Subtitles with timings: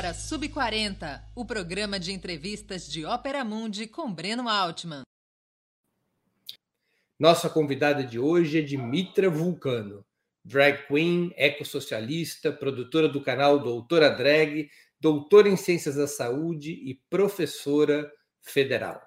[0.00, 5.02] agora Sub40, o programa de entrevistas de Ópera Mundi com Breno Altman.
[7.18, 10.02] Nossa convidada de hoje é Dimitra Vulcano,
[10.42, 18.10] drag queen, ecossocialista, produtora do canal Doutora Drag, doutora em Ciências da Saúde e professora
[18.40, 19.02] federal.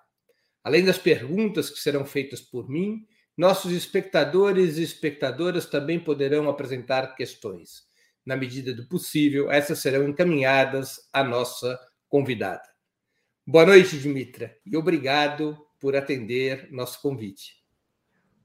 [0.63, 3.03] Além das perguntas que serão feitas por mim,
[3.35, 7.91] nossos espectadores e espectadoras também poderão apresentar questões.
[8.25, 12.63] Na medida do possível, essas serão encaminhadas à nossa convidada.
[13.45, 17.63] Boa noite, Dimitra, e obrigado por atender nosso convite.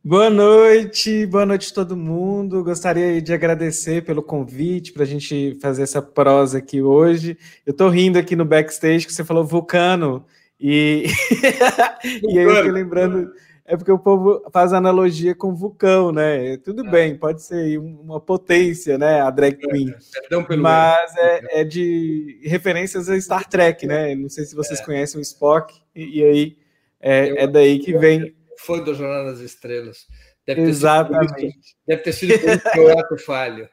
[0.03, 2.65] Boa noite, boa noite a todo mundo.
[2.65, 7.37] Gostaria de agradecer pelo convite para a gente fazer essa prosa aqui hoje.
[7.67, 10.25] Eu estou rindo aqui no backstage que você falou vulcano
[10.59, 11.05] e,
[12.27, 13.31] e aí eu fiquei lembrando
[13.69, 16.57] é porque o povo faz analogia com vulcão, né?
[16.57, 16.91] Tudo é.
[16.91, 19.21] bem, pode ser uma potência, né?
[19.21, 19.91] A drag é, queen.
[19.91, 24.15] É, mas é, é, de referências a Star Trek, né?
[24.15, 24.85] Não sei se vocês é.
[24.85, 26.59] conhecem o Spock, e, e aí
[26.99, 28.35] é, é daí que vem.
[28.57, 30.07] Foi do Jornal das Estrelas.
[30.47, 31.77] Deve Exatamente.
[31.87, 33.69] Deve ter sido por isso que eu ato falho.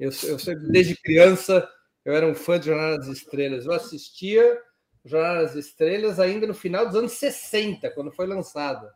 [0.00, 0.10] Eu,
[0.70, 1.68] desde criança,
[2.02, 3.66] eu era um fã de Jornal das Estrelas.
[3.66, 4.58] Eu assistia
[5.04, 8.88] Jornal das Estrelas ainda no final dos anos 60, quando foi lançado.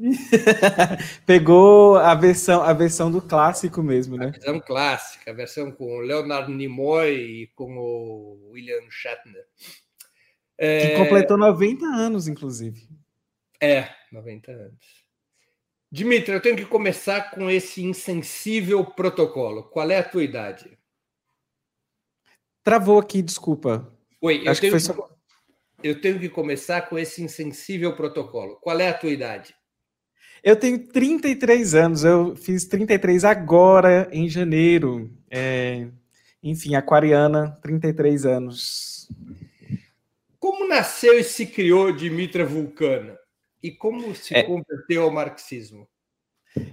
[1.26, 4.28] Pegou a versão, a versão do clássico mesmo, né?
[4.28, 9.44] A versão clássica, a versão com o Leonard Nimoy e com o William Shatner.
[10.56, 10.88] É...
[10.88, 12.88] Que completou 90 anos, inclusive.
[13.60, 15.04] É, 90 anos.
[15.92, 19.64] Dimitri, eu tenho que começar com esse insensível protocolo.
[19.64, 20.78] Qual é a tua idade?
[22.62, 23.92] Travou aqui, desculpa.
[24.20, 25.08] Oi, Acho eu, tenho que, só...
[25.82, 28.56] eu tenho que começar com esse insensível protocolo.
[28.60, 29.54] Qual é a tua idade?
[30.42, 35.10] Eu tenho 33 anos, eu fiz 33 agora, em janeiro.
[35.30, 35.86] É,
[36.42, 39.08] enfim, aquariana, 33 anos.
[40.38, 43.18] Como nasceu e se criou Dimitra Vulcana?
[43.62, 45.86] E como se é, converteu ao marxismo?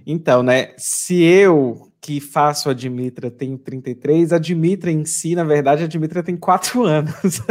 [0.06, 0.74] Então, né?
[0.78, 5.88] Se eu que faço a Dimitra tenho 33, a Dimitra em si, na verdade, a
[5.88, 7.42] Dimitra tem 4 anos.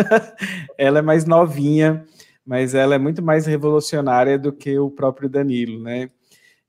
[0.78, 2.06] ela é mais novinha
[2.46, 6.08] mas ela é muito mais revolucionária do que o próprio Danilo, né?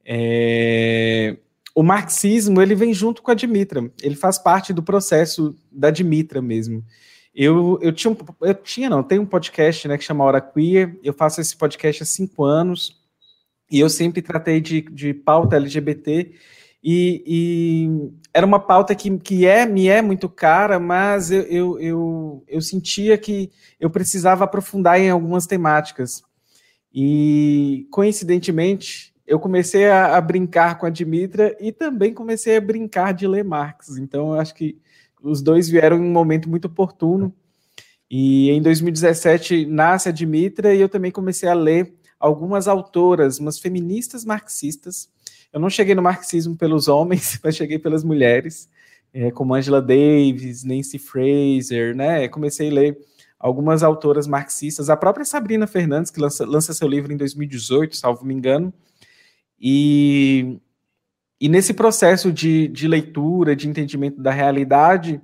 [0.03, 1.37] É...
[1.75, 6.41] O marxismo ele vem junto com a Dimitra, ele faz parte do processo da Dimitra
[6.41, 6.83] mesmo.
[7.35, 10.97] Eu, eu tinha, um, eu tinha não, tem um podcast né, que chama Hora Queer,
[11.03, 12.99] eu faço esse podcast há cinco anos,
[13.69, 16.33] e eu sempre tratei de, de pauta LGBT,
[16.83, 21.79] e, e, era uma pauta que, que é, me é muito cara, mas eu, eu,
[21.79, 26.23] eu, eu, sentia que eu precisava aprofundar em algumas temáticas.
[26.93, 33.13] E, coincidentemente, eu comecei a, a brincar com a Dimitra e também comecei a brincar
[33.13, 33.97] de ler Marx.
[33.97, 34.79] Então, eu acho que
[35.21, 37.33] os dois vieram em um momento muito oportuno.
[38.09, 43.59] E em 2017 nasce a Dimitra e eu também comecei a ler algumas autoras, umas
[43.59, 45.09] feministas marxistas,
[45.51, 48.69] eu não cheguei no marxismo pelos homens, mas cheguei pelas mulheres,
[49.13, 52.27] é, como Angela Davis, Nancy Fraser, né?
[52.27, 52.97] Comecei a ler
[53.39, 58.25] algumas autoras marxistas, a própria Sabrina Fernandes, que lança, lança seu livro em 2018, salvo
[58.25, 58.73] me engano,
[59.59, 60.59] e,
[61.39, 65.21] e nesse processo de, de leitura, de entendimento da realidade,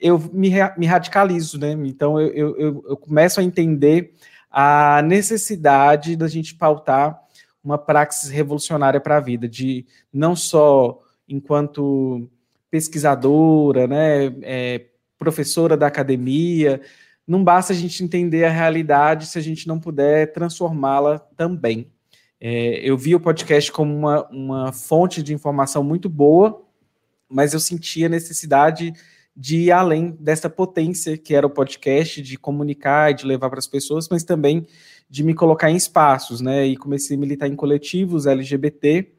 [0.00, 1.72] eu me, me radicalizo, né?
[1.84, 4.14] Então eu, eu, eu começo a entender
[4.50, 7.20] a necessidade da gente pautar
[7.62, 12.28] uma praxis revolucionária para a vida, de não só enquanto
[12.70, 14.86] pesquisadora, né, é,
[15.18, 16.80] professora da academia,
[17.26, 21.90] não basta a gente entender a realidade se a gente não puder transformá-la também.
[22.40, 26.64] É, eu vi o podcast como uma, uma fonte de informação muito boa,
[27.28, 28.92] mas eu sentia a necessidade
[29.36, 33.58] de ir além dessa potência que era o podcast, de comunicar e de levar para
[33.58, 34.66] as pessoas, mas também
[35.10, 36.64] de me colocar em espaços, né?
[36.64, 39.10] E comecei a militar em coletivos LGBT.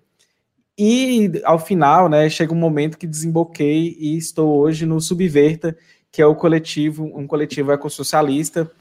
[0.77, 5.77] E ao final, né, chega um momento que desemboquei e estou hoje no Subverta,
[6.09, 8.71] que é o coletivo, um coletivo ecossocialista,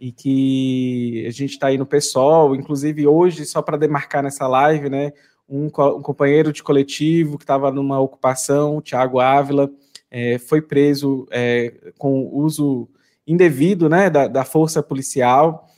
[0.00, 4.88] e que a gente está aí no PSOL, inclusive hoje, só para demarcar nessa live,
[4.88, 5.12] né,
[5.48, 5.70] um, um
[6.02, 9.70] companheiro de coletivo que estava numa ocupação, o Tiago Ávila,
[10.10, 12.88] é, foi preso é, com uso
[13.26, 15.68] indevido né, da, da força policial,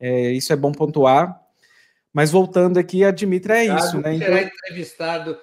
[0.00, 1.40] é, isso é bom pontuar.
[2.12, 4.16] Mas voltando aqui, a Dimitra é isso, né?
[4.16, 4.56] Será então...
[4.56, 5.38] entrevistado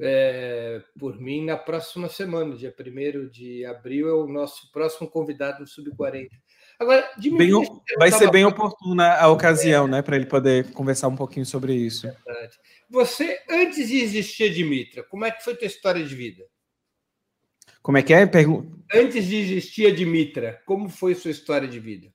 [0.00, 5.64] é, por mim na próxima semana, dia 1 de abril, é o nosso próximo convidado
[5.64, 6.28] do Sub-40.
[6.78, 7.50] Agora, bem,
[7.98, 9.90] vai ser bem oportuna a ocasião, é.
[9.90, 12.06] né, para ele poder conversar um pouquinho sobre isso.
[12.06, 12.58] Verdade.
[12.90, 16.44] Você, antes de existir a Dimitra, como é que foi a tua história de vida?
[17.82, 18.26] Como é que é?
[18.26, 22.12] Pergun Antes de existir a Dimitra, como foi sua história de vida?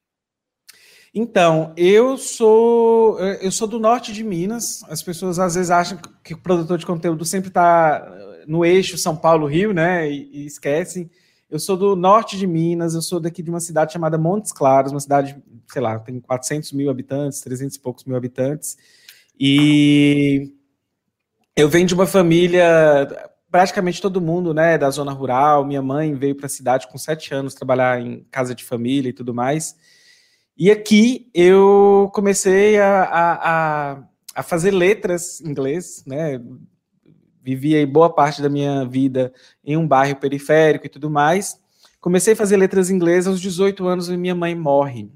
[1.14, 4.84] Então, eu sou eu sou do norte de Minas.
[4.90, 8.06] As pessoas às vezes acham que o produtor de conteúdo sempre está
[8.48, 10.10] no eixo São Paulo-Rio, né?
[10.10, 11.10] E, e, esquecem.
[11.50, 14.92] Eu sou do norte de Minas, eu sou daqui de uma cidade chamada Montes Claros,
[14.92, 15.36] uma cidade,
[15.68, 18.78] sei lá, tem 400 mil habitantes, 300 e poucos mil habitantes.
[19.40, 20.54] E
[21.56, 23.08] eu venho de uma família,
[23.50, 25.66] praticamente todo mundo, né, da zona rural.
[25.66, 29.14] Minha mãe veio para a cidade com sete anos trabalhar em casa de família e
[29.14, 29.76] tudo mais.
[30.60, 34.04] E aqui eu comecei a, a,
[34.36, 36.38] a fazer letras em inglês, né?
[37.42, 39.34] Vivia boa parte da minha vida
[39.64, 41.58] em um bairro periférico e tudo mais.
[42.02, 45.10] Comecei a fazer letras em inglês aos 18 anos e minha mãe morre.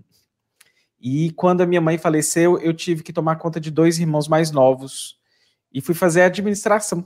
[0.98, 4.50] E quando a minha mãe faleceu, eu tive que tomar conta de dois irmãos mais
[4.50, 5.20] novos
[5.74, 7.06] e fui fazer administração.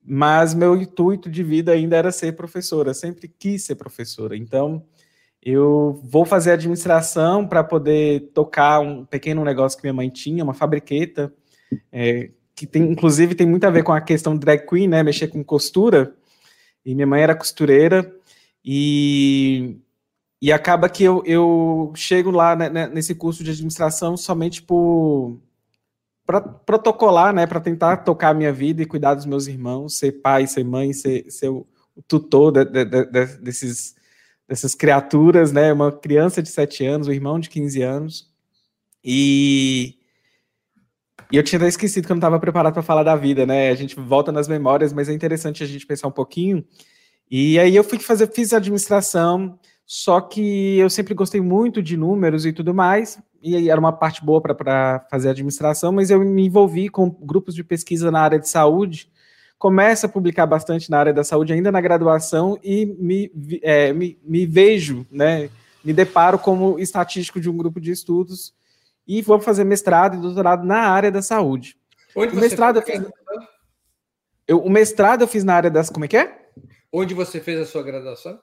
[0.00, 4.36] Mas meu intuito de vida ainda era ser professora, sempre quis ser professora.
[4.36, 4.86] Então,
[5.44, 10.54] eu vou fazer administração para poder tocar um pequeno negócio que minha mãe tinha, uma
[10.54, 11.30] fabriqueta,
[11.92, 15.02] é, que tem, inclusive tem muito a ver com a questão drag queen, né?
[15.02, 16.14] Mexer com costura.
[16.84, 18.10] E minha mãe era costureira.
[18.64, 19.76] E,
[20.40, 25.38] e acaba que eu, eu chego lá né, né nesse curso de administração somente por
[26.26, 30.12] para protocolar, né, para tentar tocar a minha vida e cuidar dos meus irmãos, ser
[30.12, 31.66] pai, ser mãe, ser, ser o
[32.08, 33.94] tutor de, de, de, desses
[34.48, 35.72] dessas criaturas, né?
[35.72, 38.30] Uma criança de 7 anos, um irmão de 15 anos.
[39.02, 39.96] E,
[41.32, 43.70] e eu tinha até esquecido que eu não estava preparado para falar da vida, né?
[43.70, 46.64] A gente volta nas memórias, mas é interessante a gente pensar um pouquinho.
[47.30, 52.46] E aí eu fui fazer, fiz administração, só que eu sempre gostei muito de números
[52.46, 56.88] e tudo mais, e era uma parte boa para fazer administração, mas eu me envolvi
[56.88, 59.10] com grupos de pesquisa na área de saúde,
[59.64, 63.32] começo a publicar bastante na área da saúde ainda na graduação e me,
[63.62, 65.48] é, me, me, vejo, né,
[65.82, 68.52] me deparo como estatístico de um grupo de estudos
[69.08, 71.78] e vou fazer mestrado e doutorado na área da saúde.
[72.14, 73.02] Onde o mestrado eu fiz,
[74.46, 76.50] eu, o mestrado eu fiz na área das como é que é?
[76.92, 78.38] Onde você fez a sua graduação?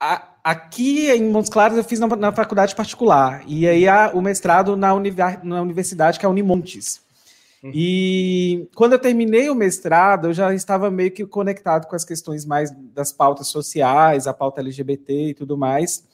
[0.00, 4.22] A, aqui em Montes Claros eu fiz na, na faculdade particular e aí a, o
[4.22, 4.88] mestrado na,
[5.42, 7.02] na universidade que é a Unimontes.
[7.62, 7.72] Uhum.
[7.74, 12.46] E quando eu terminei o mestrado, eu já estava meio que conectado com as questões
[12.46, 16.08] mais das pautas sociais, a pauta LGBT e tudo mais.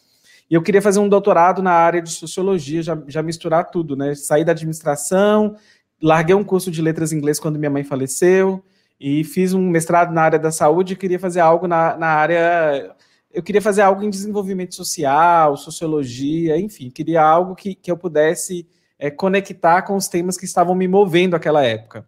[0.51, 4.15] E eu queria fazer um doutorado na área de sociologia, já, já misturar tudo, né?
[4.15, 5.57] Saí da administração,
[6.01, 8.65] larguei um curso de letras em inglês quando minha mãe faleceu,
[8.99, 12.95] e fiz um mestrado na área da saúde e queria fazer algo na, na área.
[13.33, 18.67] Eu queria fazer algo em desenvolvimento social, sociologia, enfim, queria algo que, que eu pudesse
[18.99, 22.07] é, conectar com os temas que estavam me movendo naquela época.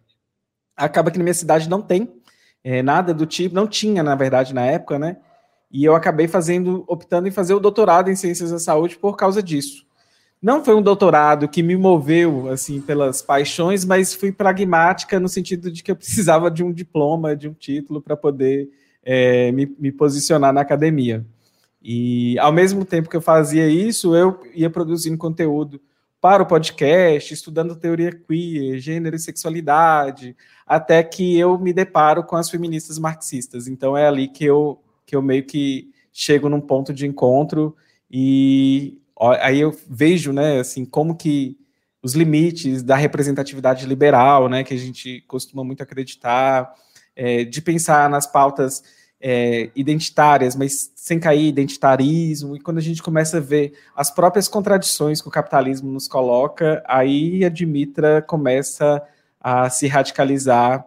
[0.75, 2.11] Acaba que na minha cidade não tem
[2.63, 5.17] é, nada do tipo, não tinha, na verdade, na época, né?
[5.71, 9.41] E eu acabei fazendo, optando em fazer o doutorado em ciências da saúde por causa
[9.41, 9.85] disso.
[10.41, 15.69] Não foi um doutorado que me moveu assim pelas paixões, mas fui pragmática no sentido
[15.69, 18.69] de que eu precisava de um diploma, de um título para poder
[19.03, 21.25] é, me, me posicionar na academia.
[21.81, 25.79] E ao mesmo tempo que eu fazia isso, eu ia produzindo conteúdo
[26.21, 30.35] para o podcast, estudando teoria queer, gênero e sexualidade,
[30.65, 33.67] até que eu me deparo com as feministas marxistas.
[33.67, 37.75] Então é ali que eu, que eu meio que chego num ponto de encontro
[38.11, 38.99] e
[39.41, 41.57] aí eu vejo, né, assim, como que
[42.01, 46.73] os limites da representatividade liberal, né, que a gente costuma muito acreditar,
[47.15, 48.83] é, de pensar nas pautas
[49.21, 54.47] é, identitárias, mas sem cair identitarismo, e quando a gente começa a ver as próprias
[54.47, 59.01] contradições que o capitalismo nos coloca, aí a Dimitra começa
[59.39, 60.85] a se radicalizar,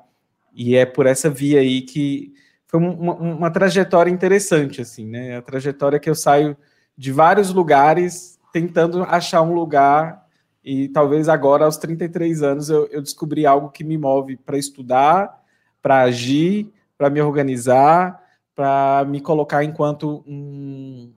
[0.55, 2.33] e é por essa via aí que
[2.67, 5.37] foi uma, uma trajetória interessante, assim, né?
[5.37, 6.57] A trajetória que eu saio
[6.97, 10.27] de vários lugares tentando achar um lugar,
[10.65, 15.43] e talvez agora, aos 33 anos, eu, eu descobri algo que me move para estudar,
[15.83, 18.22] para agir, para me organizar,
[18.55, 21.13] para me colocar enquanto um,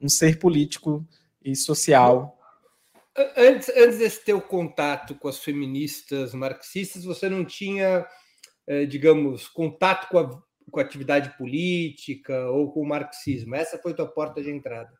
[0.00, 1.04] um ser político
[1.44, 2.38] e social.
[3.36, 8.04] Antes, antes desse teu contato com as feministas marxistas, você não tinha,
[8.66, 13.54] eh, digamos, contato com a, com a atividade política ou com o marxismo?
[13.54, 14.92] Essa foi tua porta de entrada?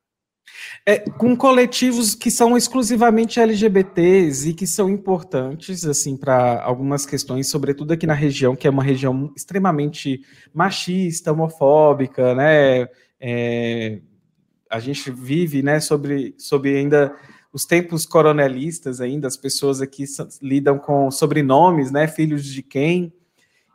[0.86, 7.48] É, com coletivos que são exclusivamente LGBTs e que são importantes assim para algumas questões,
[7.48, 10.20] sobretudo aqui na região, que é uma região extremamente
[10.52, 12.86] machista, homofóbica, né?
[13.18, 14.00] É,
[14.70, 17.14] a gente vive, né, sobre, sobre ainda
[17.52, 20.04] os tempos coronelistas ainda, as pessoas aqui
[20.42, 23.12] lidam com sobrenomes, né, filhos de quem,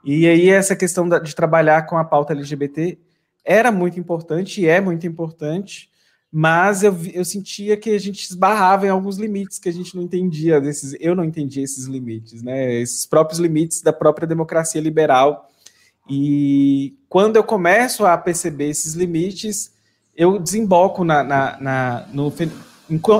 [0.04, 2.98] e aí essa questão de trabalhar com a pauta LGBT
[3.44, 5.90] era muito importante e é muito importante,
[6.32, 10.04] mas eu, eu sentia que a gente esbarrava em alguns limites que a gente não
[10.04, 12.76] entendia desses, eu não entendia esses limites, né?
[12.76, 15.50] Esses próprios limites da própria democracia liberal.
[16.08, 19.74] E quando eu começo a perceber esses limites,
[20.16, 22.32] eu desemboco na, na, na no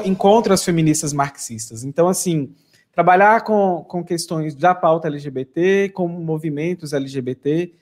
[0.06, 1.84] encontro as feministas marxistas.
[1.84, 2.54] Então, assim,
[2.92, 7.74] trabalhar com, com questões da pauta LGBT, com movimentos LGBT,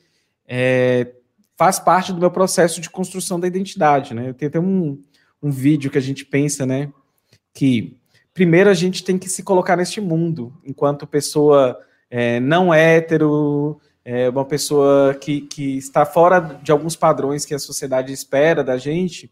[0.48, 1.12] é,
[1.58, 4.30] faz parte do meu processo de construção da identidade, né?
[4.30, 5.02] Eu tenho até um,
[5.48, 6.92] um vídeo que a gente pensa, né,
[7.54, 7.98] que
[8.34, 14.30] primeiro a gente tem que se colocar neste mundo, enquanto pessoa é, não hétero, é,
[14.30, 19.32] uma pessoa que, que está fora de alguns padrões que a sociedade espera da gente,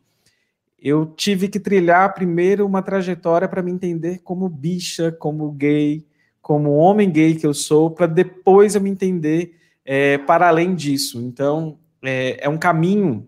[0.78, 6.06] eu tive que trilhar primeiro uma trajetória para me entender como bicha, como gay,
[6.42, 11.20] como homem gay que eu sou, para depois eu me entender é, para além disso.
[11.22, 13.28] Então, é, é, um caminho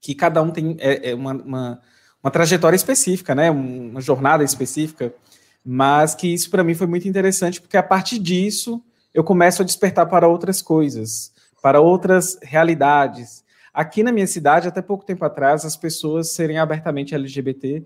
[0.00, 1.80] que cada um tem é, é uma, uma,
[2.24, 3.50] uma, trajetória específica, né?
[3.50, 5.14] uma jornada específica,
[5.64, 9.64] mas que isso para mim foi muito interessante, porque a partir disso eu começo a
[9.64, 13.44] despertar para outras coisas, para outras realidades,
[13.76, 17.84] Aqui na minha cidade, até pouco tempo atrás, as pessoas serem abertamente LGBT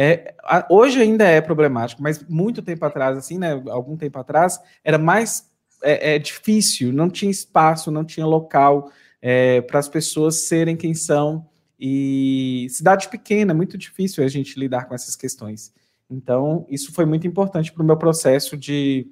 [0.00, 0.34] é,
[0.70, 3.60] hoje ainda é problemático, mas muito tempo atrás, assim, né?
[3.68, 5.50] Algum tempo atrás, era mais
[5.82, 10.94] é, é difícil, não tinha espaço, não tinha local é, para as pessoas serem quem
[10.94, 11.44] são.
[11.78, 15.72] E cidade pequena, muito difícil a gente lidar com essas questões.
[16.10, 19.06] Então, isso foi muito importante para o meu processo de,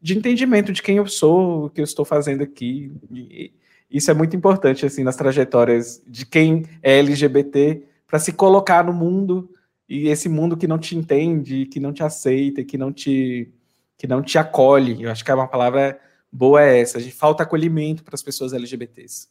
[0.00, 2.92] de entendimento de quem eu sou, o que eu estou fazendo aqui.
[3.10, 3.52] E,
[3.90, 8.92] isso é muito importante assim nas trajetórias de quem é LGBT para se colocar no
[8.92, 9.50] mundo
[9.88, 13.52] e esse mundo que não te entende, que não te aceita, que não te
[13.98, 15.02] que não te acolhe.
[15.02, 15.98] Eu acho que é uma palavra
[16.32, 16.98] boa é essa.
[16.98, 19.28] A gente falta acolhimento para as pessoas LGBTs.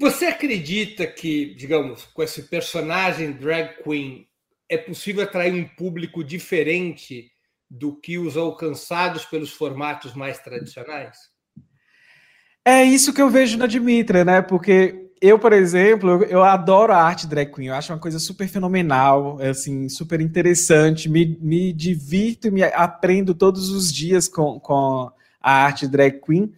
[0.00, 4.26] Você acredita que, digamos, com esse personagem drag queen
[4.66, 7.30] é possível atrair um público diferente
[7.70, 11.18] do que os alcançados pelos formatos mais tradicionais?
[12.64, 14.40] É isso que eu vejo na Dimitra, né?
[14.40, 18.48] Porque eu, por exemplo, eu, adoro a arte drag queen, eu acho uma coisa super
[18.48, 24.58] fenomenal, é, assim, super interessante, me, me divirto e me aprendo todos os dias com,
[24.60, 26.50] com a arte drag queen.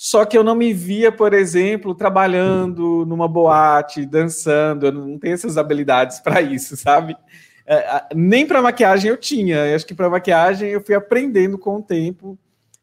[0.00, 5.34] Só que eu não me via, por exemplo, trabalhando numa boate, dançando, eu não tenho
[5.34, 7.16] essas habilidades para isso, sabe?
[7.66, 11.76] É, nem para maquiagem eu tinha, eu acho que para maquiagem eu fui aprendendo com
[11.76, 12.38] o tempo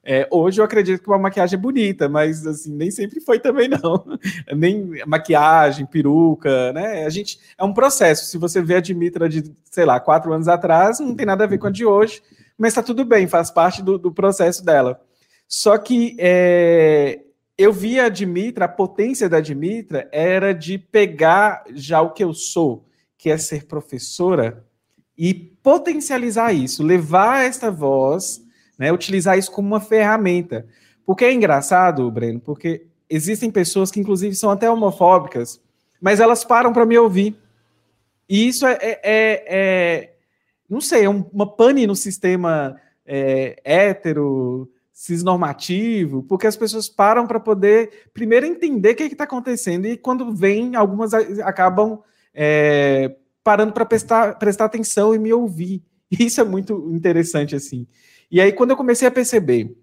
[0.08, 3.68] é, hoje eu acredito que uma maquiagem é bonita, mas assim, nem sempre foi também,
[3.68, 4.06] não.
[4.56, 7.06] nem maquiagem, peruca, né?
[7.06, 8.26] A gente é um processo.
[8.26, 11.48] Se você vê a Dimitra de, sei lá, quatro anos atrás, não tem nada a
[11.48, 12.22] ver com a de hoje,
[12.56, 15.02] mas tá tudo bem, faz parte do, do processo dela.
[15.48, 17.22] Só que é,
[17.58, 22.34] eu vi a Dimitra, a potência da Dimitra era de pegar já o que eu
[22.34, 22.86] sou,
[23.18, 24.66] que é ser professora,
[25.18, 28.46] e potencializar isso, levar esta voz
[28.78, 28.92] né?
[28.92, 30.66] Utilizar isso como uma ferramenta.
[31.06, 35.62] Porque é engraçado, Breno, porque existem pessoas que, inclusive, são até homofóbicas,
[36.02, 37.36] mas elas param para me ouvir.
[38.28, 40.14] E isso é, é, é, é
[40.70, 42.76] não sei, é uma pane no sistema
[43.06, 49.86] é, hétero, cisnormativo, porque as pessoas param para poder primeiro entender o que está acontecendo
[49.86, 52.00] e quando vem, algumas acabam
[52.34, 55.84] é, parando para prestar, prestar atenção e me ouvir.
[56.10, 57.86] Isso é muito interessante, assim.
[58.32, 59.78] E aí, quando eu comecei a perceber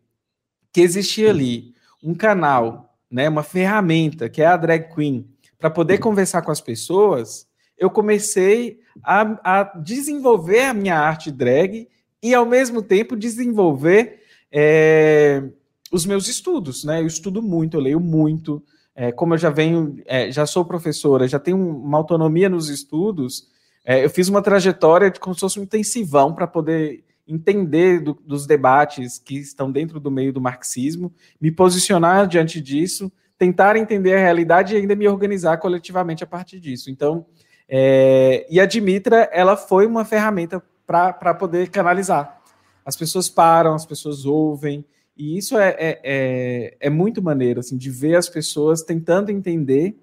[0.72, 5.28] que existia ali um canal, né, uma ferramenta, que é a drag queen,
[5.58, 11.86] para poder conversar com as pessoas, eu comecei a, a, desenvolver a minha arte drag
[12.22, 14.21] e, ao mesmo tempo, desenvolver
[14.52, 15.42] é,
[15.90, 16.84] os meus estudos.
[16.84, 17.00] Né?
[17.00, 18.62] Eu estudo muito, eu leio muito.
[18.94, 23.48] É, como eu já venho, é, já sou professora, já tenho uma autonomia nos estudos,
[23.84, 28.12] é, eu fiz uma trajetória de como se fosse um intensivão para poder entender do,
[28.24, 34.14] dos debates que estão dentro do meio do marxismo, me posicionar diante disso, tentar entender
[34.14, 36.90] a realidade e ainda me organizar coletivamente a partir disso.
[36.90, 37.24] Então,
[37.68, 42.41] é, e a Dimitra, ela foi uma ferramenta para poder canalizar.
[42.84, 44.84] As pessoas param, as pessoas ouvem,
[45.16, 49.96] e isso é, é, é, é muito maneiro, assim, de ver as pessoas tentando entender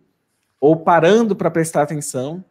[0.60, 2.44] ou parando para prestar atenção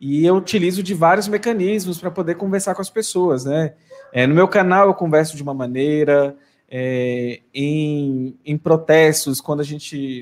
[0.00, 3.74] e eu utilizo de vários mecanismos para poder conversar com as pessoas, né?
[4.12, 6.36] É, no meu canal eu converso de uma maneira,
[6.68, 10.20] é, em, em protestos, quando a gente,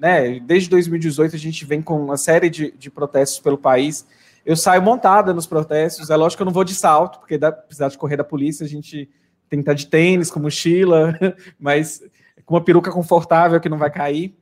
[0.00, 4.06] né, desde 2018 a gente vem com uma série de, de protestos pelo país,
[4.44, 7.50] eu saio montada nos protestos, é lógico que eu não vou de salto, porque dá
[7.50, 9.08] precisar de correr da polícia, a gente
[9.48, 11.18] tem que estar de tênis, com mochila,
[11.58, 12.02] mas
[12.44, 14.36] com uma peruca confortável que não vai cair,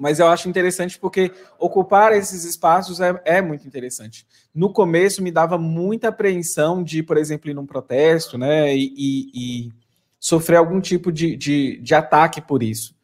[0.00, 4.26] mas eu acho interessante porque ocupar esses espaços é, é, muito interessante.
[4.54, 9.30] No começo me dava muita apreensão de, por exemplo, ir num protesto, né, e, e,
[9.34, 9.72] e
[10.18, 12.94] sofrer algum tipo de, de, de, ataque por isso.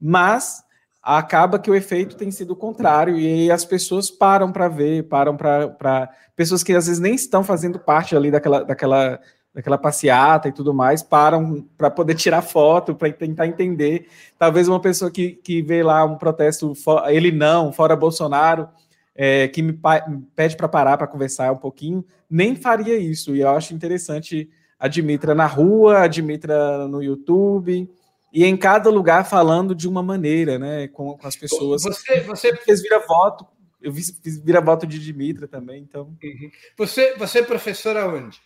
[0.00, 0.63] Mas
[1.04, 5.36] acaba que o efeito tem sido o contrário e as pessoas param para ver, param
[5.36, 9.20] para pessoas que às vezes nem estão fazendo parte ali daquela, daquela
[9.54, 14.08] daquela passeata e tudo mais, param para poder tirar foto, para tentar entender.
[14.36, 16.72] Talvez uma pessoa que, que vê lá um protesto,
[17.06, 18.68] ele não, fora Bolsonaro,
[19.14, 19.72] é, que me,
[20.08, 23.36] me pede para parar para conversar um pouquinho, nem faria isso.
[23.36, 27.88] E eu acho interessante a Dimitra na rua, a Dimitra no YouTube,
[28.34, 31.84] e em cada lugar falando de uma maneira, né, com, com as pessoas.
[31.84, 33.46] Você, você fez vira voto,
[33.80, 36.16] eu fiz, fiz vira voto de Dimitra também, então.
[36.20, 36.50] Uhum.
[36.76, 38.40] Você, você é professor aonde?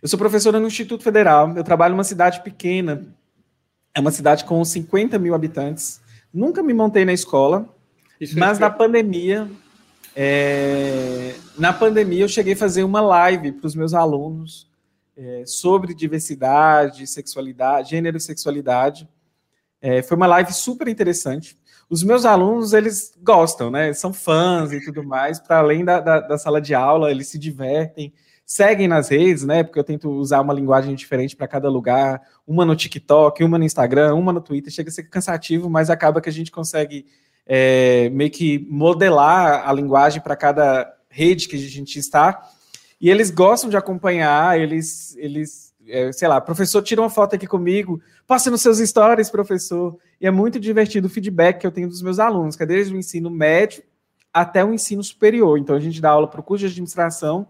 [0.00, 3.14] Eu sou professora no Instituto Federal, eu trabalho numa cidade pequena,
[3.94, 6.00] é uma cidade com 50 mil habitantes.
[6.32, 7.68] Nunca me montei na escola,
[8.18, 9.46] Isso mas é na pandemia,
[10.14, 11.34] é...
[11.58, 14.66] na pandemia eu cheguei a fazer uma live para os meus alunos
[15.16, 19.08] é, sobre diversidade, sexualidade, gênero e sexualidade.
[19.80, 21.56] É, foi uma live super interessante.
[21.88, 23.92] Os meus alunos, eles gostam, né?
[23.92, 25.38] São fãs e tudo mais.
[25.38, 28.12] Para além da, da, da sala de aula, eles se divertem
[28.46, 29.64] seguem nas redes, né?
[29.64, 33.64] Porque eu tento usar uma linguagem diferente para cada lugar, uma no TikTok, uma no
[33.64, 34.72] Instagram, uma no Twitter.
[34.72, 37.04] Chega a ser cansativo, mas acaba que a gente consegue
[37.44, 42.48] é, meio que modelar a linguagem para cada rede que a gente está.
[43.00, 47.46] E eles gostam de acompanhar, eles, eles é, sei lá, professor, tira uma foto aqui
[47.46, 49.96] comigo, passa nos seus stories, professor.
[50.20, 52.94] E é muito divertido o feedback que eu tenho dos meus alunos, que é desde
[52.94, 53.82] o ensino médio
[54.32, 55.58] até o ensino superior.
[55.58, 57.46] Então, a gente dá aula para o curso de administração,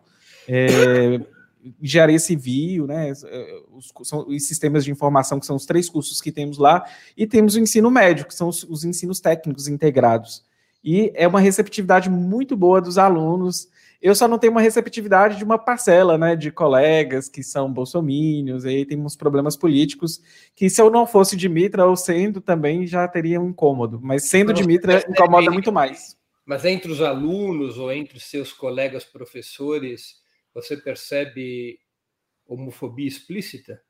[0.49, 1.21] é,
[1.83, 3.13] engenharia civil, né,
[3.73, 6.85] os, são os sistemas de informação, que são os três cursos que temos lá,
[7.17, 10.45] e temos o ensino médio, que são os, os ensinos técnicos integrados.
[10.85, 13.69] E é uma receptividade muito boa dos alunos.
[14.01, 18.65] Eu só não tenho uma receptividade de uma parcela, né, de colegas que são bolsomínios,
[18.65, 20.21] aí tem uns problemas políticos,
[20.55, 24.01] que se eu não fosse de Mitra, ou sendo também, já teria um incômodo.
[24.03, 26.17] Mas sendo de Mitra, incomoda muito mais.
[26.45, 30.17] Mas entre os alunos ou entre os seus colegas professores,
[30.55, 31.79] você percebe
[32.47, 33.83] homofobia explícita?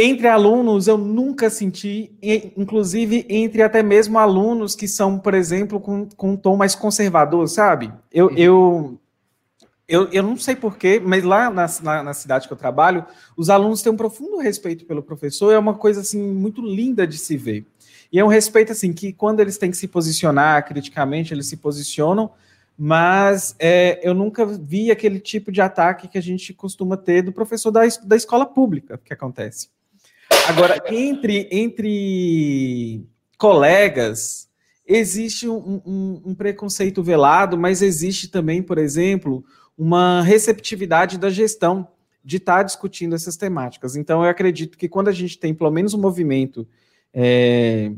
[0.00, 2.16] Entre alunos, eu nunca senti,
[2.56, 7.48] inclusive entre até mesmo alunos que são, por exemplo, com, com um tom mais conservador,
[7.48, 7.92] sabe?
[8.12, 8.36] Eu, uhum.
[8.36, 9.00] eu,
[9.88, 13.04] eu, eu não sei porquê, mas lá na, na, na, cidade que eu trabalho,
[13.36, 17.18] os alunos têm um profundo respeito pelo professor, é uma coisa assim muito linda de
[17.18, 17.66] se ver.
[18.12, 21.56] E é um respeito assim que quando eles têm que se posicionar criticamente, eles se
[21.56, 22.30] posicionam,
[22.78, 27.32] mas é, eu nunca vi aquele tipo de ataque que a gente costuma ter do
[27.32, 29.76] professor da, da escola pública que acontece.
[30.48, 33.06] Agora, entre, entre
[33.36, 34.48] colegas,
[34.86, 39.44] existe um, um, um preconceito velado, mas existe também, por exemplo,
[39.76, 41.86] uma receptividade da gestão
[42.24, 43.94] de estar tá discutindo essas temáticas.
[43.94, 46.66] Então, eu acredito que quando a gente tem pelo menos um movimento
[47.12, 47.92] é,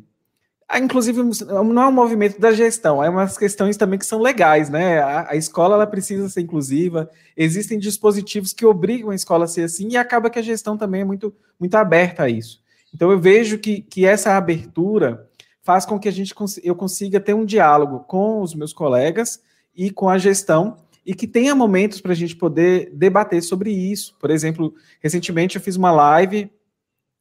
[0.79, 5.01] inclusive, não é um movimento da gestão, é umas questões também que são legais, né?
[5.01, 9.63] A, a, escola ela precisa ser inclusiva, existem dispositivos que obrigam a escola a ser
[9.63, 12.63] assim, e acaba que a gestão também é muito, muito aberta a isso.
[12.95, 15.29] Então eu vejo que, que essa abertura
[15.63, 19.41] faz com que a gente eu consiga ter um diálogo com os meus colegas
[19.75, 24.15] e com a gestão, e que tenha momentos para a gente poder debater sobre isso.
[24.21, 26.51] Por exemplo, recentemente eu fiz uma live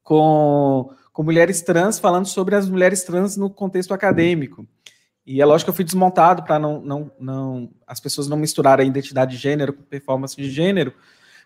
[0.04, 4.66] com com mulheres trans, falando sobre as mulheres trans no contexto acadêmico.
[5.28, 8.86] E é lógico que eu fui desmontado para não, não, não as pessoas não misturarem
[8.86, 10.94] a identidade de gênero com performance de gênero.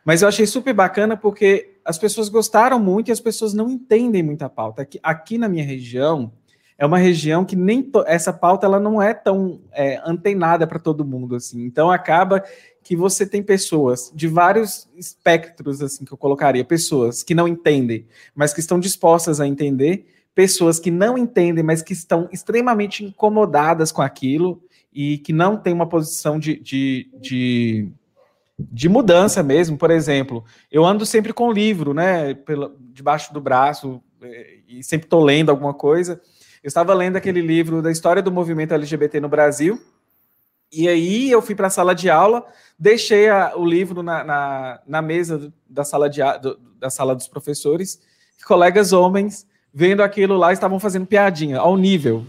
[0.05, 4.21] Mas eu achei super bacana porque as pessoas gostaram muito e as pessoas não entendem
[4.21, 4.83] muita pauta.
[4.83, 6.31] Aqui, aqui na minha região,
[6.77, 11.03] é uma região que nem essa pauta ela não é tão é, antenada para todo
[11.03, 11.65] mundo assim.
[11.65, 12.43] Então acaba
[12.83, 18.05] que você tem pessoas de vários espectros, assim, que eu colocaria, pessoas que não entendem,
[18.35, 23.91] mas que estão dispostas a entender, pessoas que não entendem, mas que estão extremamente incomodadas
[23.91, 27.89] com aquilo e que não têm uma posição de, de, de,
[28.59, 29.77] de mudança mesmo.
[29.77, 35.05] Por exemplo, eu ando sempre com livro, né, pela, debaixo do braço, é, e sempre
[35.05, 36.21] estou lendo alguma coisa.
[36.63, 39.79] Eu estava lendo aquele livro da história do movimento LGBT no Brasil,
[40.73, 42.45] e aí eu fui para a sala de aula,
[42.77, 47.27] deixei a, o livro na, na, na, mesa da sala, de, do, da sala dos
[47.27, 48.01] professores,
[48.45, 52.25] colegas homens, vendo aquilo lá, estavam fazendo piadinha, ao nível.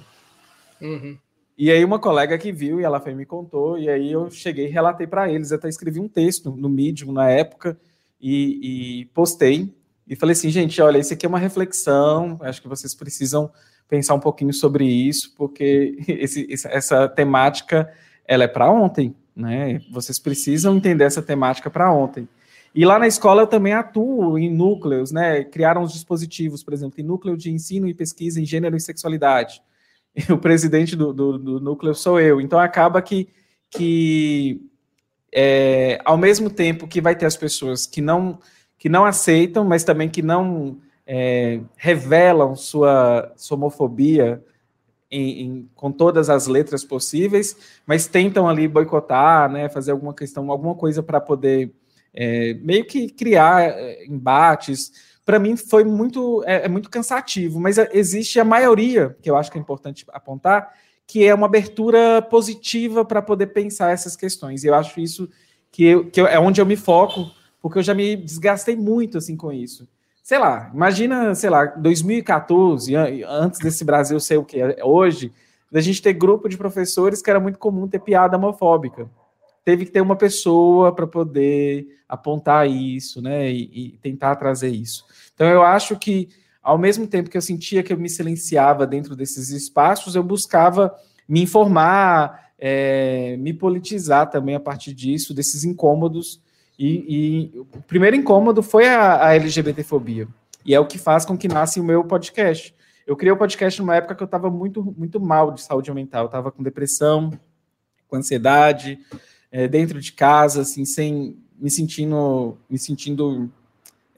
[0.80, 1.16] Uhum.
[1.56, 4.66] E aí uma colega que viu, e ela foi me contou, e aí eu cheguei
[4.66, 7.78] e relatei para eles, até escrevi um texto no Medium na época,
[8.20, 9.74] e, e postei,
[10.06, 13.50] e falei assim, gente, olha, isso aqui é uma reflexão, acho que vocês precisam
[13.88, 17.90] pensar um pouquinho sobre isso, porque esse, essa temática,
[18.26, 19.80] ela é para ontem, né?
[19.90, 22.28] Vocês precisam entender essa temática para ontem.
[22.74, 25.44] E lá na escola eu também atuo em núcleos, né?
[25.44, 29.62] Criaram os dispositivos, por exemplo, tem núcleo de ensino e pesquisa em gênero e sexualidade.
[30.30, 32.40] O presidente do, do, do núcleo sou eu.
[32.40, 33.28] Então acaba que,
[33.68, 34.60] que
[35.32, 38.38] é, ao mesmo tempo que vai ter as pessoas que não
[38.78, 44.44] que não aceitam, mas também que não é, revelam sua, sua homofobia
[45.14, 50.50] em, em, com todas as letras possíveis, mas tentam ali boicotar, né, fazer alguma questão,
[50.50, 51.72] alguma coisa para poder
[52.12, 54.92] é, meio que criar é, embates.
[55.24, 59.50] Para mim foi muito é, é, muito cansativo, mas existe a maioria que eu acho
[59.50, 60.72] que é importante apontar,
[61.06, 64.64] que é uma abertura positiva para poder pensar essas questões.
[64.64, 65.28] E eu acho isso
[65.70, 67.30] que, eu, que eu, é onde eu me foco
[67.64, 69.88] porque eu já me desgastei muito assim com isso.
[70.24, 72.94] Sei lá, imagina, sei lá, 2014,
[73.26, 75.30] antes desse Brasil ser o que é hoje,
[75.70, 79.06] da gente ter grupo de professores que era muito comum ter piada homofóbica.
[79.66, 85.04] Teve que ter uma pessoa para poder apontar isso, né, e, e tentar trazer isso.
[85.34, 86.30] Então eu acho que
[86.62, 90.94] ao mesmo tempo que eu sentia que eu me silenciava dentro desses espaços, eu buscava
[91.28, 96.40] me informar, é, me politizar também a partir disso, desses incômodos
[96.78, 100.26] e, e, o primeiro incômodo foi a, a LGBTfobia.
[100.64, 102.74] E é o que faz com que nasce o meu podcast.
[103.06, 106.24] Eu criei o podcast numa época que eu estava muito, muito mal de saúde mental.
[106.24, 107.30] Eu estava com depressão,
[108.08, 108.98] com ansiedade,
[109.52, 113.50] é, dentro de casa, assim, sem me sentindo, me sentindo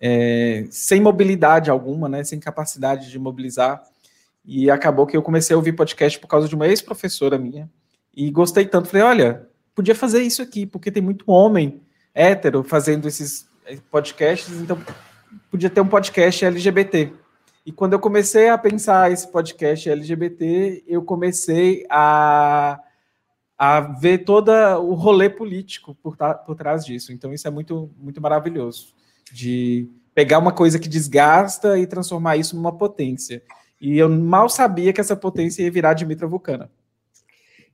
[0.00, 3.82] é, sem mobilidade alguma, né, sem capacidade de mobilizar.
[4.44, 7.68] E acabou que eu comecei a ouvir podcast por causa de uma ex-professora minha.
[8.14, 8.88] E gostei tanto.
[8.88, 11.82] Falei, olha, podia fazer isso aqui, porque tem muito homem
[12.16, 14.78] hétero fazendo esses eh, podcasts, então
[15.50, 17.12] podia ter um podcast LGBT.
[17.66, 22.80] E quando eu comecei a pensar esse podcast LGBT, eu comecei a,
[23.58, 27.12] a ver todo o rolê político por, por trás disso.
[27.12, 28.94] Então isso é muito, muito maravilhoso,
[29.30, 33.42] de pegar uma coisa que desgasta e transformar isso numa potência.
[33.78, 36.70] E eu mal sabia que essa potência ia virar Dimitra Vulcana.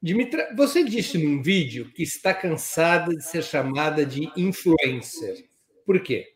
[0.03, 5.47] Dimitra, você disse num vídeo que está cansada de ser chamada de influencer.
[5.87, 6.27] Por quê?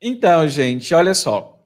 [0.00, 1.58] Então, gente, olha só.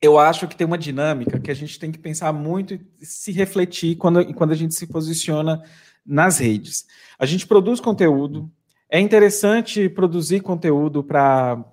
[0.00, 3.32] Eu acho que tem uma dinâmica que a gente tem que pensar muito e se
[3.32, 5.62] refletir quando, quando a gente se posiciona
[6.04, 6.86] nas redes.
[7.18, 8.50] A gente produz conteúdo,
[8.90, 11.64] é interessante produzir conteúdo para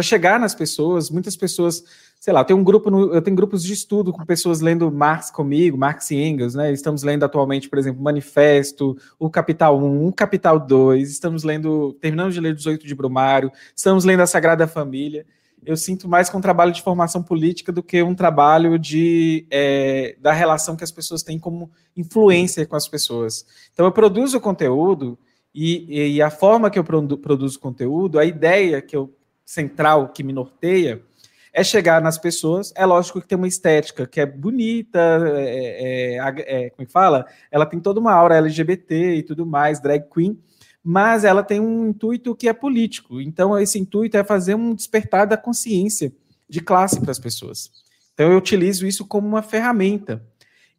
[0.00, 1.10] chegar nas pessoas.
[1.10, 1.82] Muitas pessoas
[2.20, 4.90] sei lá, eu tenho um grupo, no, eu tenho grupos de estudo com pessoas lendo
[4.90, 6.72] Marx comigo, Marx e Engels, né?
[6.72, 12.34] Estamos lendo atualmente, por exemplo, Manifesto, o Capital 1, o Capital 2, estamos lendo, terminamos
[12.34, 15.24] de ler 18 de Brumário, estamos lendo a Sagrada Família.
[15.64, 20.16] Eu sinto mais que um trabalho de formação política do que um trabalho de é,
[20.20, 23.44] da relação que as pessoas têm como influência com as pessoas.
[23.72, 25.18] Então eu produzo conteúdo
[25.54, 29.12] e, e a forma que eu produzo conteúdo, a ideia que eu
[29.44, 31.02] central que me norteia
[31.58, 32.72] é chegar nas pessoas.
[32.76, 34.98] É lógico que tem uma estética que é bonita,
[35.36, 37.26] é, é, é, como é que fala?
[37.50, 40.38] Ela tem toda uma aura LGBT e tudo mais, drag queen,
[40.82, 43.20] mas ela tem um intuito que é político.
[43.20, 46.12] Então, esse intuito é fazer um despertar da consciência
[46.48, 47.70] de classe para as pessoas.
[48.14, 50.24] Então, eu utilizo isso como uma ferramenta.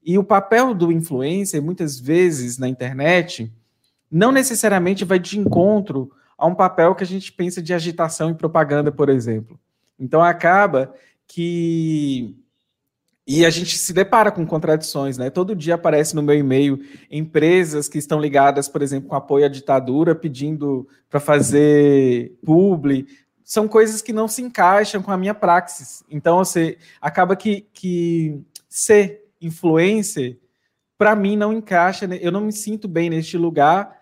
[0.02, 3.52] E o papel do influencer, muitas vezes na internet,
[4.10, 8.34] não necessariamente vai de encontro a um papel que a gente pensa de agitação e
[8.34, 9.60] propaganda, por exemplo.
[10.00, 10.94] Então acaba
[11.28, 12.36] que
[13.32, 15.30] e a gente se depara com contradições, né?
[15.30, 19.48] Todo dia aparece no meu e-mail empresas que estão ligadas, por exemplo, com apoio à
[19.48, 23.06] ditadura, pedindo para fazer publi.
[23.44, 26.04] São coisas que não se encaixam com a minha praxis.
[26.10, 30.40] Então, você acaba que, que ser influencer,
[30.98, 32.08] para mim, não encaixa.
[32.08, 32.18] Né?
[32.20, 33.96] Eu não me sinto bem neste lugar.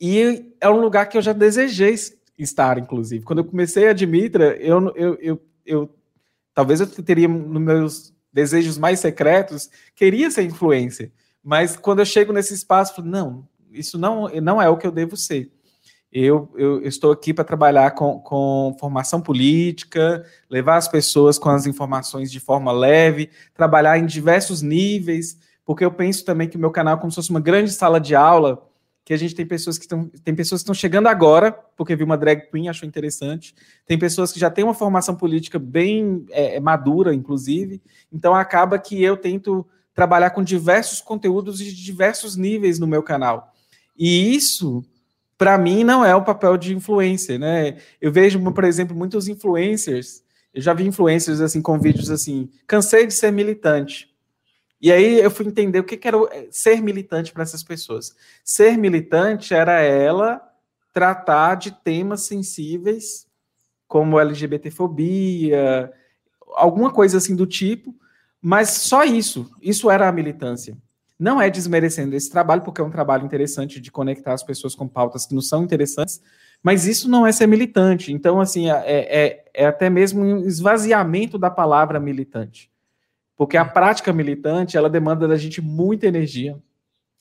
[0.00, 1.94] E é um lugar que eu já desejei
[2.38, 3.24] estar, inclusive.
[3.24, 5.90] Quando eu comecei a Dimitra, eu, eu, eu, eu
[6.54, 11.12] talvez eu teria nos meus desejos mais secretos, queria ser influencer.
[11.42, 14.92] Mas quando eu chego nesse espaço, falo, não, isso não, não é o que eu
[14.92, 15.50] devo ser.
[16.10, 21.48] Eu, eu, eu estou aqui para trabalhar com, com formação política, levar as pessoas com
[21.48, 26.60] as informações de forma leve, trabalhar em diversos níveis, porque eu penso também que o
[26.60, 28.64] meu canal é como se fosse uma grande sala de aula
[29.04, 32.06] que a gente tem pessoas que estão tem pessoas que estão chegando agora porque viu
[32.06, 33.54] uma drag queen achou interessante.
[33.86, 37.82] Tem pessoas que já têm uma formação política bem é, é, madura inclusive.
[38.10, 43.52] Então acaba que eu tento trabalhar com diversos conteúdos de diversos níveis no meu canal.
[43.96, 44.82] E isso
[45.36, 47.76] para mim não é o papel de influencer né?
[48.00, 50.22] Eu vejo por exemplo muitos influencers.
[50.54, 54.13] Eu já vi influencers assim com vídeos assim, cansei de ser militante.
[54.84, 58.14] E aí eu fui entender o que, que era eh, ser militante para essas pessoas.
[58.44, 60.46] Ser militante era ela
[60.92, 63.26] tratar de temas sensíveis
[63.88, 65.90] como LGBTfobia,
[66.54, 67.94] alguma coisa assim do tipo,
[68.42, 70.76] mas só isso, isso era a militância.
[71.18, 74.86] Não é desmerecendo esse trabalho, porque é um trabalho interessante de conectar as pessoas com
[74.86, 76.20] pautas que não são interessantes,
[76.62, 78.12] mas isso não é ser militante.
[78.12, 82.73] Então, assim, é, é, é até mesmo um esvaziamento da palavra militante.
[83.36, 86.56] Porque a prática militante, ela demanda da gente muita energia.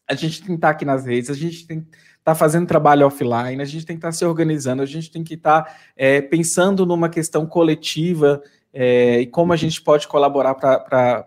[0.08, 3.08] A gente tem que estar aqui nas redes, a gente tem que estar fazendo trabalho
[3.08, 6.86] offline, a gente tem que estar se organizando, a gente tem que estar é, pensando
[6.86, 8.42] numa questão coletiva
[8.74, 11.26] é, e como a gente pode colaborar para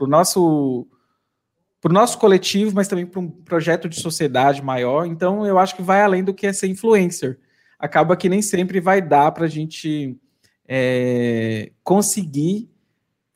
[0.00, 0.86] o nosso
[1.80, 5.06] para o nosso coletivo, mas também para um projeto de sociedade maior.
[5.06, 7.38] Então, eu acho que vai além do que é ser influencer.
[7.78, 10.18] Acaba que nem sempre vai dar para a gente
[10.66, 12.68] é, conseguir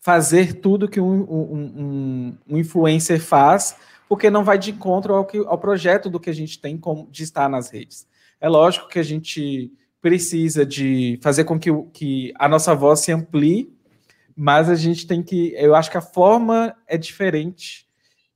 [0.02, 3.76] fazer tudo que um, um, um, influencer faz,
[4.08, 7.06] porque não vai de encontro ao, que, ao projeto do que a gente tem com,
[7.08, 8.06] de estar nas redes.
[8.40, 13.12] É lógico que a gente precisa de fazer com que, que a nossa voz se
[13.12, 13.72] amplie,
[14.34, 15.54] mas a gente tem que.
[15.56, 17.86] Eu acho que a forma é diferente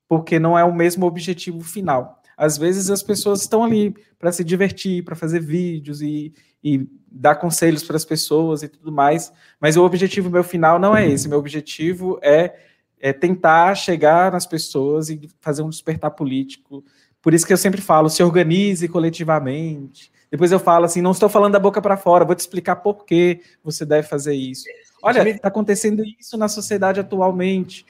[0.08, 2.22] porque não é o mesmo objetivo final.
[2.36, 7.36] Às vezes as pessoas estão ali para se divertir, para fazer vídeos e, e dar
[7.36, 11.28] conselhos para as pessoas e tudo mais, mas o objetivo meu final não é esse.
[11.28, 12.54] Meu objetivo é,
[13.00, 16.84] é tentar chegar nas pessoas e fazer um despertar político.
[17.22, 20.12] Por isso que eu sempre falo, se organize coletivamente.
[20.30, 23.04] Depois eu falo assim, não estou falando da boca para fora, vou te explicar por
[23.04, 24.64] que você deve fazer isso.
[25.02, 27.86] Olha, está acontecendo isso na sociedade atualmente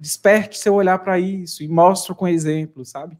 [0.00, 3.18] desperte seu olhar para isso e mostre com exemplo, sabe?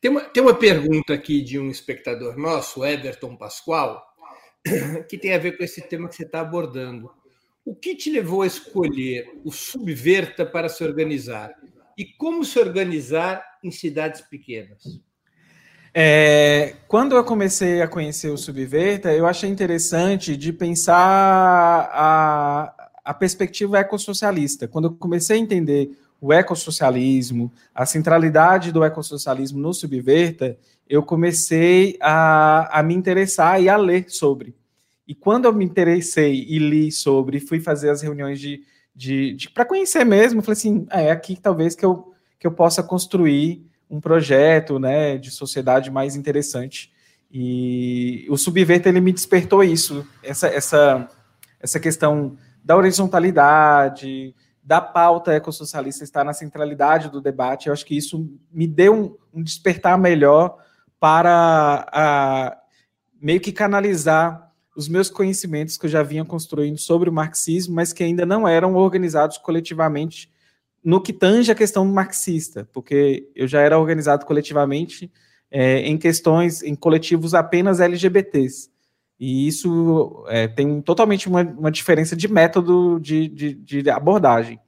[0.00, 4.02] Tem uma, tem uma pergunta aqui de um espectador nosso, Everton Pascoal,
[5.08, 7.10] que tem a ver com esse tema que você está abordando.
[7.64, 11.54] O que te levou a escolher o Subverta para se organizar?
[11.96, 15.00] E como se organizar em cidades pequenas?
[15.92, 23.14] É, quando eu comecei a conhecer o Subverta, eu achei interessante de pensar a, a
[23.14, 24.68] perspectiva ecossocialista.
[24.68, 30.56] Quando eu comecei a entender o ecossocialismo, a centralidade do ecossocialismo no Subverta,
[30.88, 34.54] eu comecei a, a me interessar e a ler sobre.
[35.08, 38.62] E quando eu me interessei e li sobre, fui fazer as reuniões de,
[38.94, 42.52] de, de para conhecer mesmo, falei assim, ah, é aqui talvez que eu, que eu
[42.52, 46.92] possa construir um projeto né, de sociedade mais interessante.
[47.32, 51.08] E o Subverta ele me despertou isso, essa, essa,
[51.58, 57.68] essa questão da horizontalidade, da pauta ecossocialista estar na centralidade do debate.
[57.68, 58.94] Eu acho que isso me deu
[59.32, 60.58] um, um despertar melhor
[61.00, 62.58] para a,
[63.18, 64.47] meio que canalizar
[64.78, 68.46] os meus conhecimentos que eu já vinha construindo sobre o marxismo, mas que ainda não
[68.46, 70.30] eram organizados coletivamente
[70.84, 75.10] no que tange a questão marxista, porque eu já era organizado coletivamente
[75.50, 78.70] é, em questões, em coletivos apenas LGBTs.
[79.18, 84.60] E isso é, tem totalmente uma, uma, diferença de método de, de, de, abordagem.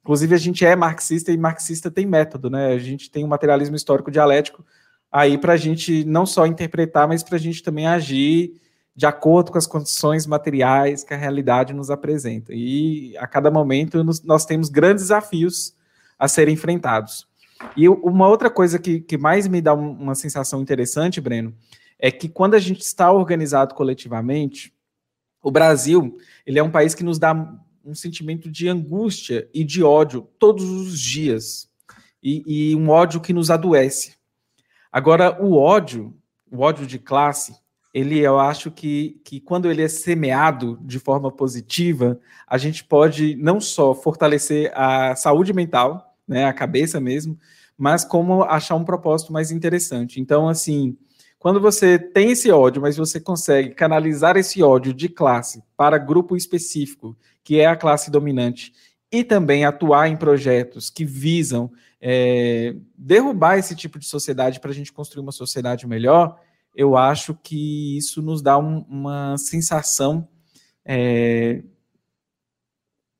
[0.00, 2.72] Inclusive, a gente é marxista e marxista tem método, né?
[2.72, 4.64] A gente tem um materialismo histórico dialético
[5.12, 8.58] aí para a gente não só interpretar, mas para a gente também agir
[9.00, 12.52] de acordo com as condições materiais que a realidade nos apresenta.
[12.52, 15.74] E a cada momento nós temos grandes desafios
[16.18, 17.26] a serem enfrentados.
[17.74, 21.56] E uma outra coisa que, que mais me dá uma sensação interessante, Breno,
[21.98, 24.70] é que quando a gente está organizado coletivamente,
[25.42, 27.32] o Brasil ele é um país que nos dá
[27.82, 31.70] um sentimento de angústia e de ódio todos os dias
[32.22, 34.14] e, e um ódio que nos adoece.
[34.92, 36.14] Agora, o ódio,
[36.52, 37.54] o ódio de classe,
[37.92, 43.34] ele eu acho que, que quando ele é semeado de forma positiva, a gente pode
[43.36, 47.36] não só fortalecer a saúde mental, né, a cabeça mesmo,
[47.76, 50.20] mas como achar um propósito mais interessante.
[50.20, 50.96] Então, assim,
[51.38, 56.36] quando você tem esse ódio, mas você consegue canalizar esse ódio de classe para grupo
[56.36, 58.72] específico, que é a classe dominante,
[59.10, 64.74] e também atuar em projetos que visam é, derrubar esse tipo de sociedade para a
[64.74, 66.38] gente construir uma sociedade melhor,
[66.74, 70.28] eu acho que isso nos dá um, uma sensação,
[70.84, 71.62] é,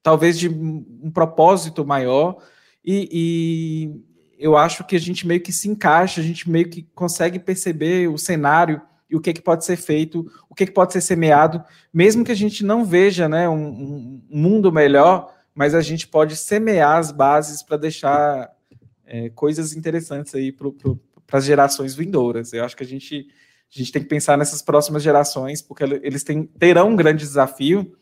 [0.02, 2.36] talvez, de um propósito maior
[2.84, 4.02] e,
[4.38, 8.08] eu acho que a gente meio que se encaixa, a gente meio que consegue perceber
[8.08, 11.62] o cenário e o que, que pode ser feito, o que, que pode ser semeado,
[11.92, 16.36] mesmo que a gente não veja né, um, um mundo melhor, mas a gente pode
[16.36, 18.50] semear as bases para deixar
[19.04, 20.68] é, coisas interessantes aí para
[21.38, 22.52] as gerações vindouras.
[22.52, 23.28] Eu acho que a gente,
[23.74, 27.96] a gente tem que pensar nessas próximas gerações, porque eles têm, terão um grande desafio,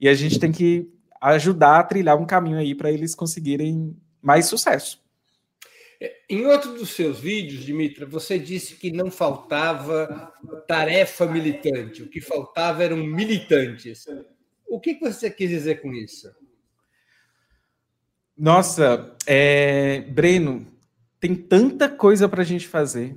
[0.00, 4.46] e a gente tem que ajudar a trilhar um caminho aí para eles conseguirem mais
[4.46, 5.00] sucesso.
[6.28, 10.32] Em outro dos seus vídeos, Dimitra, você disse que não faltava
[10.66, 14.04] tarefa militante, o que faltava eram militantes.
[14.66, 16.28] O que você quis dizer com isso?
[18.36, 20.71] Nossa, é, Breno,
[21.22, 23.14] tem tanta coisa para a gente fazer.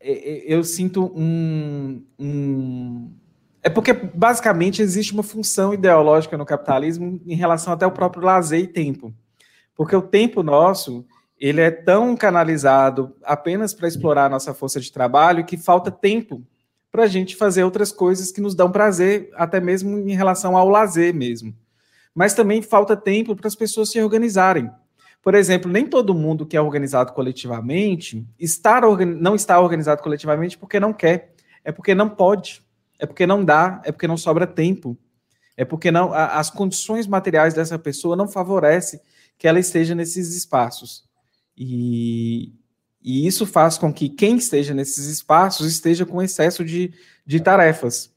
[0.00, 3.12] É, é, eu sinto um, um.
[3.60, 8.60] É porque, basicamente, existe uma função ideológica no capitalismo em relação até ao próprio lazer
[8.60, 9.12] e tempo.
[9.74, 11.04] Porque o tempo nosso
[11.36, 16.44] ele é tão canalizado apenas para explorar a nossa força de trabalho que falta tempo
[16.92, 20.68] para a gente fazer outras coisas que nos dão prazer, até mesmo em relação ao
[20.68, 21.52] lazer mesmo.
[22.14, 24.70] Mas também falta tempo para as pessoas se organizarem.
[25.28, 30.80] Por exemplo, nem todo mundo que é organizado coletivamente está, não está organizado coletivamente porque
[30.80, 32.62] não quer, é porque não pode,
[32.98, 34.96] é porque não dá, é porque não sobra tempo,
[35.54, 39.00] é porque não as condições materiais dessa pessoa não favorecem
[39.36, 41.04] que ela esteja nesses espaços.
[41.54, 42.54] E,
[43.02, 46.94] e isso faz com que quem esteja nesses espaços esteja com excesso de,
[47.26, 48.10] de tarefas.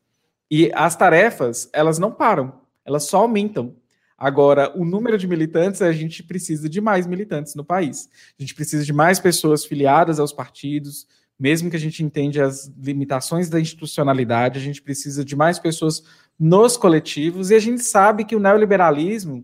[0.50, 2.54] E as tarefas, elas não param,
[2.86, 3.76] elas só aumentam.
[4.22, 8.08] Agora, o número de militantes, a gente precisa de mais militantes no país.
[8.38, 11.08] A gente precisa de mais pessoas filiadas aos partidos,
[11.40, 16.04] mesmo que a gente entenda as limitações da institucionalidade, a gente precisa de mais pessoas
[16.38, 19.44] nos coletivos, e a gente sabe que o neoliberalismo,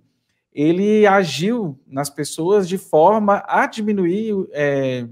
[0.54, 5.08] ele agiu nas pessoas de forma a diminuir é,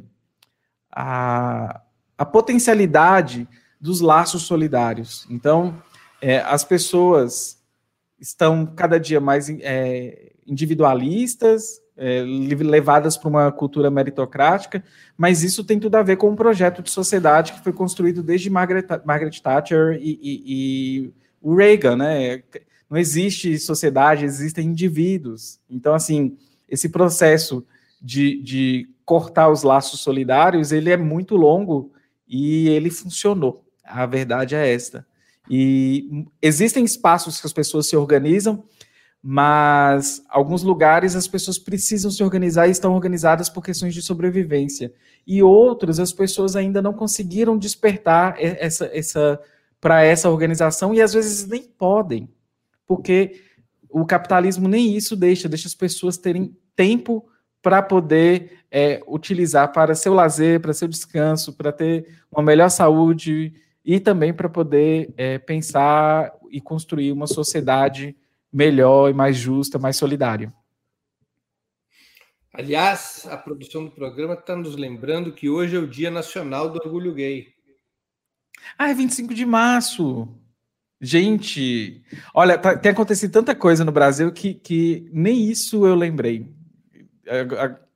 [0.92, 1.82] a,
[2.16, 3.48] a potencialidade
[3.82, 5.26] dos laços solidários.
[5.28, 5.76] Então,
[6.22, 7.65] é, as pessoas
[8.20, 14.84] estão cada dia mais é, individualistas, é, levadas para uma cultura meritocrática,
[15.18, 18.50] mas isso tem tudo a ver com um projeto de sociedade que foi construído desde
[18.50, 22.44] Margaret, Margaret Thatcher e, e, e o Reagan, né?
[22.90, 25.60] não existe sociedade, existem indivíduos.
[25.70, 27.66] Então, assim, esse processo
[28.02, 31.92] de, de cortar os laços solidários, ele é muito longo
[32.28, 33.66] e ele funcionou.
[33.84, 35.06] A verdade é esta.
[35.50, 38.64] E existem espaços que as pessoas se organizam,
[39.22, 44.94] mas alguns lugares as pessoas precisam se organizar e estão organizadas por questões de sobrevivência.
[45.26, 49.40] E outros as pessoas ainda não conseguiram despertar essa, essa
[49.80, 52.30] para essa organização e às vezes nem podem
[52.86, 53.42] porque
[53.90, 57.26] o capitalismo nem isso deixa, deixa as pessoas terem tempo
[57.62, 63.54] para poder é, utilizar para seu lazer, para seu descanso, para ter uma melhor saúde
[63.86, 68.16] e também para poder é, pensar e construir uma sociedade
[68.52, 70.52] melhor e mais justa, mais solidária.
[72.52, 76.80] Aliás, a produção do programa está nos lembrando que hoje é o Dia Nacional do
[76.84, 77.54] Orgulho Gay.
[78.78, 80.28] Ah, é 25 de março.
[81.00, 82.02] Gente,
[82.34, 86.50] olha, tá, tem acontecido tanta coisa no Brasil que, que nem isso eu lembrei.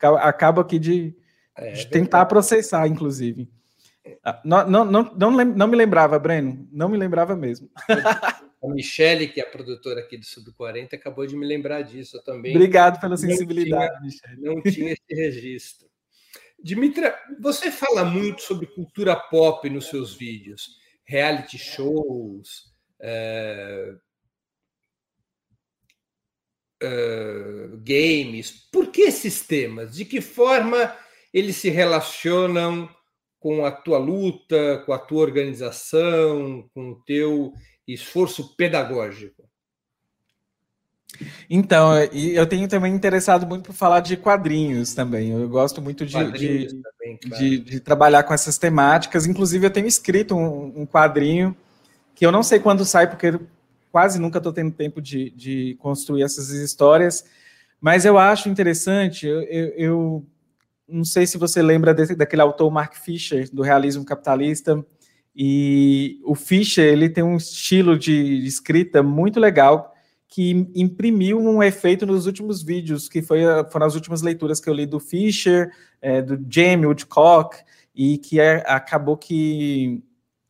[0.01, 1.15] Acaba aqui de,
[1.55, 3.49] é, de tentar processar, inclusive.
[4.23, 6.67] Ah, não, não, não, não, não me lembrava, Breno.
[6.71, 7.69] Não me lembrava mesmo.
[8.61, 12.21] A Michele, que é a produtora aqui do Sub 40, acabou de me lembrar disso
[12.25, 12.53] também.
[12.53, 14.41] Obrigado pela sensibilidade, não tinha, Michele.
[14.41, 15.87] Não tinha esse registro.
[16.61, 22.65] Dimitra, você fala muito sobre cultura pop nos seus vídeos, reality shows,
[22.99, 23.97] uh,
[26.83, 28.51] uh, games.
[28.69, 29.95] Por que esses temas?
[29.95, 30.93] De que forma
[31.33, 32.93] eles se relacionam
[33.39, 37.53] com a tua luta, com a tua organização, com o teu
[37.87, 39.47] esforço pedagógico?
[41.49, 45.31] Então, eu tenho também interessado muito por falar de quadrinhos também.
[45.31, 47.43] Eu gosto muito de, de, também, claro.
[47.43, 49.25] de, de, trabalhar com essas temáticas.
[49.25, 51.55] Inclusive, eu tenho escrito um, um quadrinho
[52.15, 53.39] que eu não sei quando sai, porque
[53.91, 57.25] quase nunca estou tendo tempo de, de, construir essas histórias,
[57.81, 60.25] mas eu acho interessante, eu, eu, eu
[60.91, 64.83] não sei se você lembra desse, daquele autor Mark Fisher, do realismo capitalista,
[65.35, 69.93] e o Fischer ele tem um estilo de, de escrita muito legal,
[70.27, 74.73] que imprimiu um efeito nos últimos vídeos, que foi, foram as últimas leituras que eu
[74.73, 75.71] li do Fischer,
[76.01, 77.57] é, do Jamie Woodcock,
[77.95, 80.03] e que é, acabou que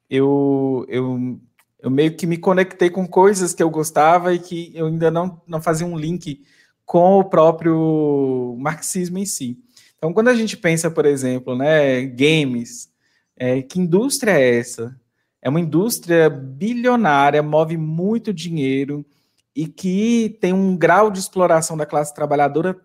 [0.09, 1.39] eu, eu
[1.81, 5.41] eu meio que me conectei com coisas que eu gostava e que eu ainda não,
[5.47, 6.43] não fazia um link
[6.85, 9.57] com o próprio marxismo em si.
[9.99, 12.89] Então, quando a gente pensa, por exemplo, né, games,
[13.35, 14.97] é, que indústria é essa?
[15.41, 19.05] É uma indústria bilionária, move muito dinheiro
[19.53, 22.79] e que tem um grau de exploração da classe trabalhadora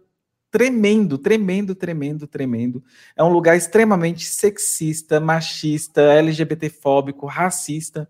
[0.51, 2.83] tremendo, tremendo, tremendo, tremendo.
[3.17, 8.09] É um lugar extremamente sexista, machista, LGBTfóbico, racista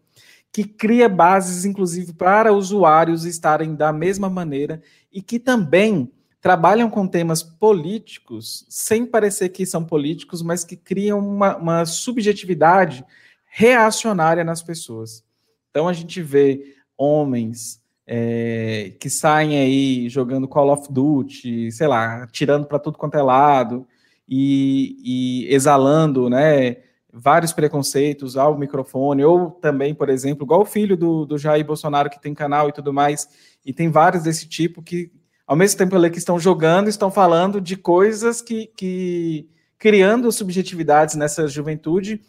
[0.54, 4.80] que cria bases, inclusive, para usuários estarem da mesma maneira
[5.12, 6.12] e que também
[6.44, 13.02] trabalham com temas políticos, sem parecer que são políticos, mas que criam uma, uma subjetividade
[13.46, 15.24] reacionária nas pessoas.
[15.70, 22.26] Então a gente vê homens é, que saem aí jogando Call of Duty, sei lá,
[22.26, 23.86] tirando para tudo quanto é lado
[24.28, 26.76] e, e, exalando, né,
[27.10, 32.10] vários preconceitos ao microfone, ou também, por exemplo, igual o filho do, do Jair Bolsonaro
[32.10, 33.26] que tem canal e tudo mais,
[33.64, 35.10] e tem vários desse tipo que
[35.46, 41.14] ao mesmo tempo ali que estão jogando, estão falando de coisas que, que criando subjetividades
[41.14, 42.20] nessa juventude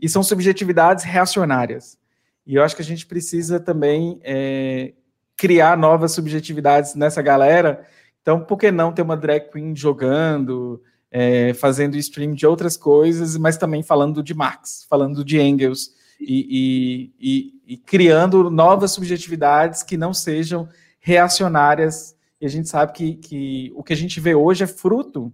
[0.00, 1.98] e são subjetividades reacionárias.
[2.46, 4.92] E eu acho que a gente precisa também é,
[5.36, 7.86] criar novas subjetividades nessa galera.
[8.22, 13.36] Então, por que não ter uma drag queen jogando, é, fazendo stream de outras coisas,
[13.36, 15.90] mas também falando de Marx, falando de Engels
[16.20, 20.68] e, e, e, e criando novas subjetividades que não sejam
[21.00, 25.32] reacionárias e a gente sabe que, que o que a gente vê hoje é fruto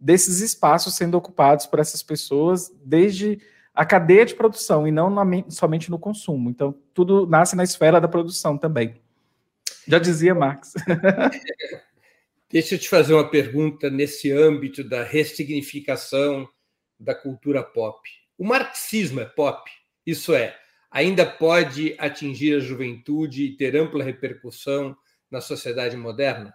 [0.00, 3.38] desses espaços sendo ocupados por essas pessoas desde
[3.72, 6.50] a cadeia de produção e não na, somente no consumo.
[6.50, 9.00] Então, tudo nasce na esfera da produção também.
[9.86, 10.74] Já dizia Marx.
[12.50, 16.48] Deixa eu te fazer uma pergunta nesse âmbito da ressignificação
[16.98, 18.00] da cultura pop.
[18.36, 19.70] O marxismo é pop?
[20.04, 20.56] Isso é,
[20.90, 24.96] ainda pode atingir a juventude e ter ampla repercussão
[25.30, 26.54] na sociedade moderna?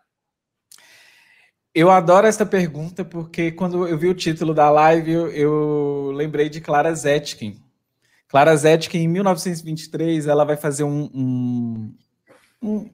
[1.73, 6.47] Eu adoro essa pergunta porque quando eu vi o título da live, eu, eu lembrei
[6.47, 7.61] de Clara Zetkin.
[8.27, 11.95] Clara Zetkin, em 1923, ela vai fazer um, um,
[12.61, 12.89] um,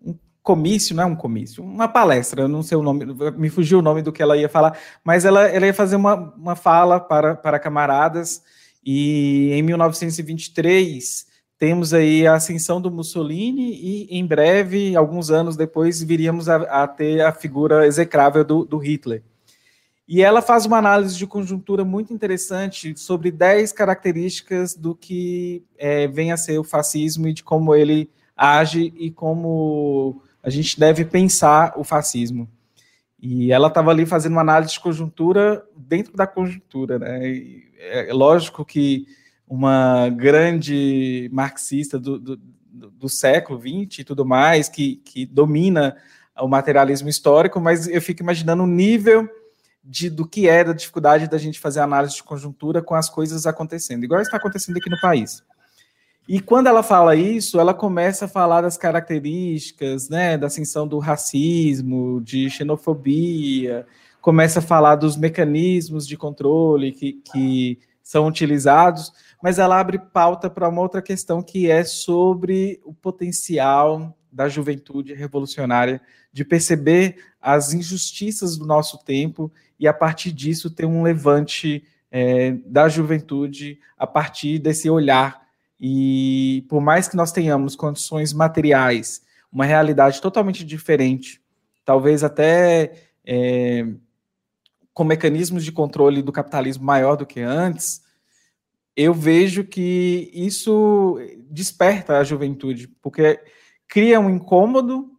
[0.00, 3.06] um comício, não é um comício, uma palestra, eu não sei o nome,
[3.36, 6.14] me fugiu o nome do que ela ia falar, mas ela, ela ia fazer uma,
[6.36, 8.42] uma fala para, para camaradas,
[8.84, 11.26] e em 1923
[11.58, 16.88] temos aí a ascensão do Mussolini e, em breve, alguns anos depois, viríamos a, a
[16.88, 19.22] ter a figura execrável do, do, Hitler.
[20.06, 26.06] E ela faz uma análise de conjuntura muito interessante sobre 10 características do que é,
[26.06, 31.04] vem a ser o fascismo e de como ele age e como a gente deve
[31.04, 32.48] pensar o fascismo.
[33.18, 36.98] E ela estava ali fazendo uma análise de conjuntura dentro da conjuntura.
[36.98, 37.26] Né?
[37.26, 39.06] E é lógico que
[39.46, 42.36] uma grande marxista do, do,
[42.72, 45.96] do século XX e tudo mais, que, que domina
[46.40, 49.28] o materialismo histórico, mas eu fico imaginando o nível
[49.84, 53.46] de, do que é da dificuldade da gente fazer análise de conjuntura com as coisas
[53.46, 55.42] acontecendo, igual está acontecendo aqui no país.
[56.26, 60.98] E quando ela fala isso, ela começa a falar das características, né, da ascensão do
[60.98, 63.86] racismo, de xenofobia,
[64.22, 69.12] começa a falar dos mecanismos de controle que, que são utilizados,
[69.44, 75.12] mas ela abre pauta para uma outra questão que é sobre o potencial da juventude
[75.12, 76.00] revolucionária
[76.32, 82.52] de perceber as injustiças do nosso tempo e, a partir disso, ter um levante é,
[82.64, 85.42] da juventude a partir desse olhar.
[85.78, 89.20] E por mais que nós tenhamos condições materiais,
[89.52, 91.38] uma realidade totalmente diferente,
[91.84, 93.86] talvez até é,
[94.94, 98.03] com mecanismos de controle do capitalismo maior do que antes,
[98.96, 101.18] eu vejo que isso
[101.50, 103.40] desperta a juventude, porque
[103.88, 105.10] cria um incômodo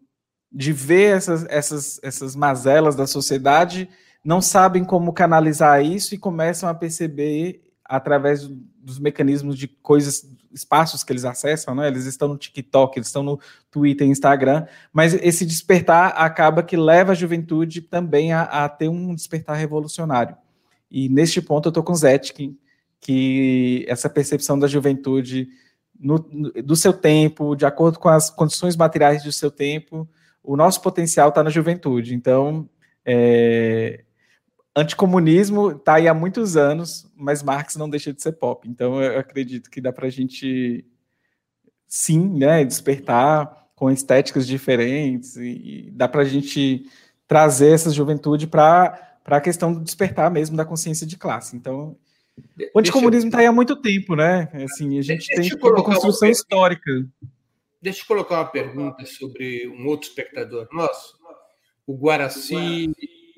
[0.51, 3.89] de ver essas, essas, essas mazelas da sociedade,
[4.23, 11.03] não sabem como canalizar isso e começam a perceber através dos mecanismos de coisas, espaços
[11.03, 11.87] que eles acessam, né?
[11.87, 17.11] Eles estão no TikTok, eles estão no Twitter, Instagram, mas esse despertar acaba que leva
[17.11, 20.35] a juventude também a, a ter um despertar revolucionário.
[20.89, 22.57] E neste ponto eu estou com o Zetkin,
[23.05, 25.47] que essa percepção da juventude
[25.99, 30.09] no, do seu tempo, de acordo com as condições materiais do seu tempo,
[30.43, 32.15] o nosso potencial está na juventude.
[32.15, 32.67] Então,
[33.05, 34.05] é,
[34.75, 38.67] anticomunismo está aí há muitos anos, mas Marx não deixa de ser pop.
[38.67, 40.83] Então, eu acredito que dá para a gente,
[41.87, 46.89] sim, né, despertar com estéticas diferentes e, e dá para a gente
[47.27, 51.55] trazer essa juventude para a questão do despertar mesmo da consciência de classe.
[51.55, 51.95] Então,
[52.73, 54.49] o anticomunismo está aí há muito tempo, né?
[54.63, 56.91] Assim, a gente deixa tem uma construção uma histórica.
[57.81, 61.17] Deixa eu colocar uma pergunta sobre um outro espectador nosso,
[61.85, 62.91] o Guaraci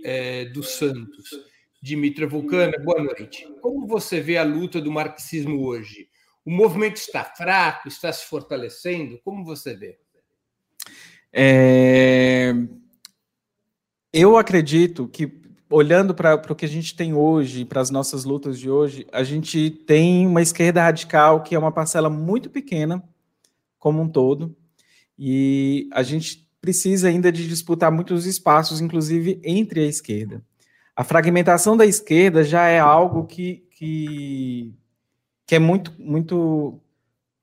[0.03, 1.29] é, dos Santos.
[1.81, 3.47] Dimitra Vulcana, boa noite.
[3.61, 6.09] Como você vê a luta do marxismo hoje?
[6.43, 9.19] O movimento está fraco, está se fortalecendo?
[9.23, 9.99] Como você vê?
[11.31, 12.53] É...
[14.11, 15.27] Eu acredito que
[15.69, 19.23] olhando para o que a gente tem hoje, para as nossas lutas de hoje, a
[19.23, 23.03] gente tem uma esquerda radical que é uma parcela muito pequena,
[23.77, 24.55] como um todo,
[25.17, 30.43] e a gente precisa ainda de disputar muitos espaços, inclusive entre a esquerda.
[30.95, 34.73] A fragmentação da esquerda já é algo que, que,
[35.45, 36.79] que é muito, muito.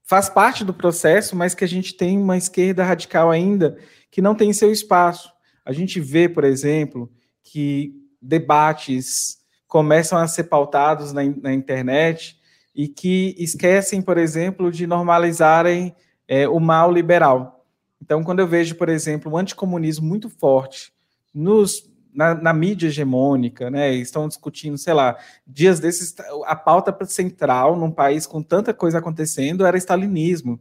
[0.02, 3.78] faz parte do processo, mas que a gente tem uma esquerda radical ainda
[4.10, 5.32] que não tem seu espaço.
[5.64, 7.10] A gente vê, por exemplo,
[7.42, 12.38] que debates começam a ser pautados na, na internet
[12.74, 15.94] e que esquecem, por exemplo, de normalizarem
[16.26, 17.64] é, o mal liberal.
[18.02, 20.92] Então, quando eu vejo, por exemplo, um anticomunismo muito forte
[21.32, 25.16] nos, na, na, mídia hegemônica, né, estão discutindo, sei lá,
[25.46, 26.14] dias desses,
[26.46, 30.60] a pauta central num país com tanta coisa acontecendo era stalinismo.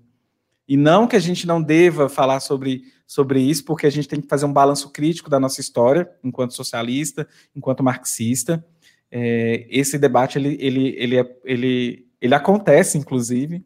[0.67, 4.21] E não que a gente não deva falar sobre, sobre isso, porque a gente tem
[4.21, 8.65] que fazer um balanço crítico da nossa história, enquanto socialista, enquanto marxista.
[9.11, 13.63] É, esse debate ele, ele, ele, é, ele, ele acontece, inclusive,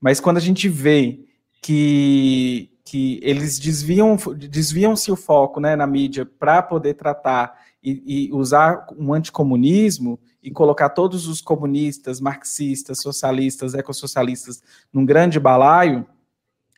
[0.00, 1.20] mas quando a gente vê
[1.62, 8.32] que, que eles desviam desviam-se o foco né, na mídia para poder tratar e, e,
[8.32, 14.62] usar um anticomunismo e colocar todos os comunistas, marxistas, socialistas, ecossocialistas
[14.92, 16.06] num grande balaio,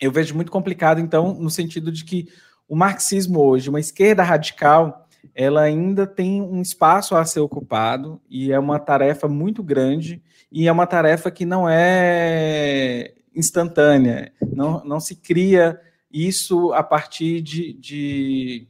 [0.02, 2.28] eu vejo muito complicado, então, no sentido de que
[2.68, 8.50] o marxismo hoje, uma esquerda radical, ela ainda tem um espaço a ser ocupado e
[8.50, 14.98] é uma tarefa muito grande e é uma tarefa que não é instantânea, não, não
[14.98, 15.80] se cria
[16.12, 18.66] isso a partir de, de,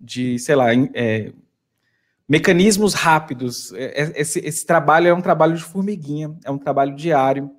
[0.00, 1.32] de sei lá, é,
[2.28, 3.72] mecanismos rápidos.
[3.72, 7.50] É, é, esse, esse trabalho é um trabalho de formiguinha, é um trabalho diário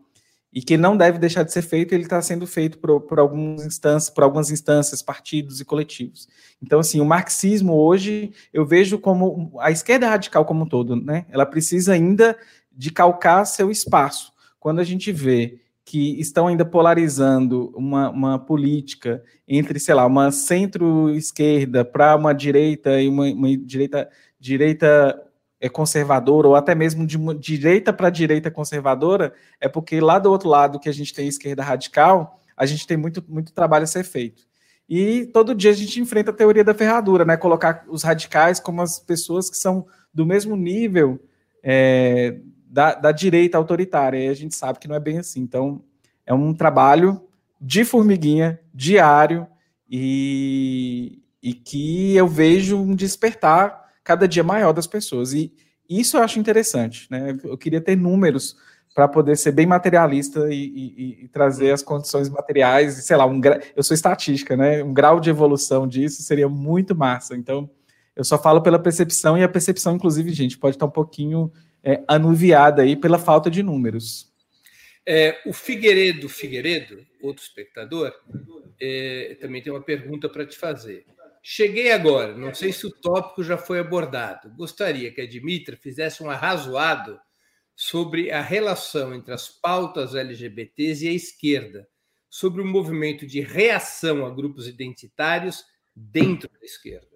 [0.53, 3.65] e que não deve deixar de ser feito, ele está sendo feito por, por, algumas
[3.65, 6.27] instâncias, por algumas instâncias, partidos e coletivos.
[6.61, 11.25] Então, assim, o marxismo hoje eu vejo como a esquerda radical como um todo, né?
[11.29, 12.37] Ela precisa ainda
[12.71, 14.31] de calcar seu espaço.
[14.59, 20.31] Quando a gente vê que estão ainda polarizando uma, uma política entre, sei lá, uma
[20.31, 25.19] centro-esquerda para uma direita e uma, uma direita direita
[25.69, 30.79] conservadora, ou até mesmo de direita para direita conservadora, é porque lá do outro lado
[30.79, 34.43] que a gente tem esquerda radical, a gente tem muito, muito trabalho a ser feito.
[34.87, 37.37] E todo dia a gente enfrenta a teoria da ferradura, né?
[37.37, 41.19] Colocar os radicais como as pessoas que são do mesmo nível
[41.63, 42.37] é,
[42.67, 44.17] da, da direita autoritária.
[44.17, 45.39] E a gente sabe que não é bem assim.
[45.39, 45.81] Então,
[46.25, 47.21] é um trabalho
[47.59, 49.47] de formiguinha, diário,
[49.89, 55.33] e, e que eu vejo um despertar cada dia maior das pessoas.
[55.33, 55.51] E
[55.89, 57.07] isso eu acho interessante.
[57.09, 57.37] Né?
[57.43, 58.55] Eu queria ter números
[58.93, 63.41] para poder ser bem materialista e, e, e, trazer as condições materiais, sei lá, um
[63.75, 64.83] eu sou estatística, né?
[64.83, 67.35] Um grau de evolução disso seria muito massa.
[67.35, 67.67] Então,
[68.15, 71.51] eu só falo pela percepção, e a percepção, inclusive, gente, pode estar um pouquinho
[71.83, 74.31] é, anuviada aí pela falta de números.
[75.05, 78.13] É, o Figueiredo Figueiredo, outro espectador,
[78.79, 81.05] é, também tem uma pergunta para te fazer.
[81.45, 84.49] Cheguei agora, não sei se o tópico já foi abordado.
[84.55, 87.19] Gostaria que a Dimitra fizesse um arrazoado
[87.75, 91.85] sobre a relação entre as pautas LGBTs e a esquerda,
[92.29, 97.07] sobre o movimento de reação a grupos identitários dentro da esquerda.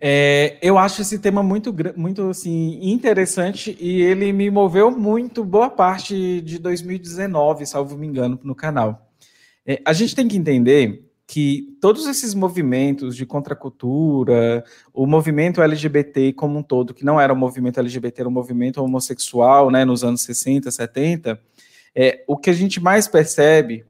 [0.00, 5.68] É, eu acho esse tema muito, muito assim, interessante e ele me moveu muito boa
[5.68, 9.12] parte de 2019, salvo me engano, no canal.
[9.66, 14.64] É, a gente tem que entender que todos esses movimentos de contracultura,
[14.94, 18.82] o movimento LGBT como um todo, que não era um movimento LGBT, era um movimento
[18.82, 21.40] homossexual, né, nos anos 60, 70,
[21.94, 23.84] é, o que a gente mais percebe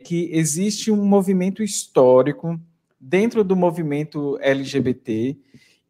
[0.00, 2.58] é que existe um movimento histórico
[2.98, 5.36] dentro do movimento LGBT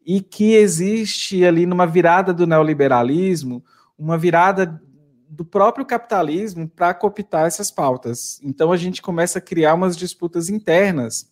[0.05, 3.63] e que existe ali numa virada do neoliberalismo,
[3.97, 4.79] uma virada
[5.35, 8.39] do próprio capitalismo para cooptar essas pautas.
[8.41, 11.29] Então a gente começa a criar umas disputas internas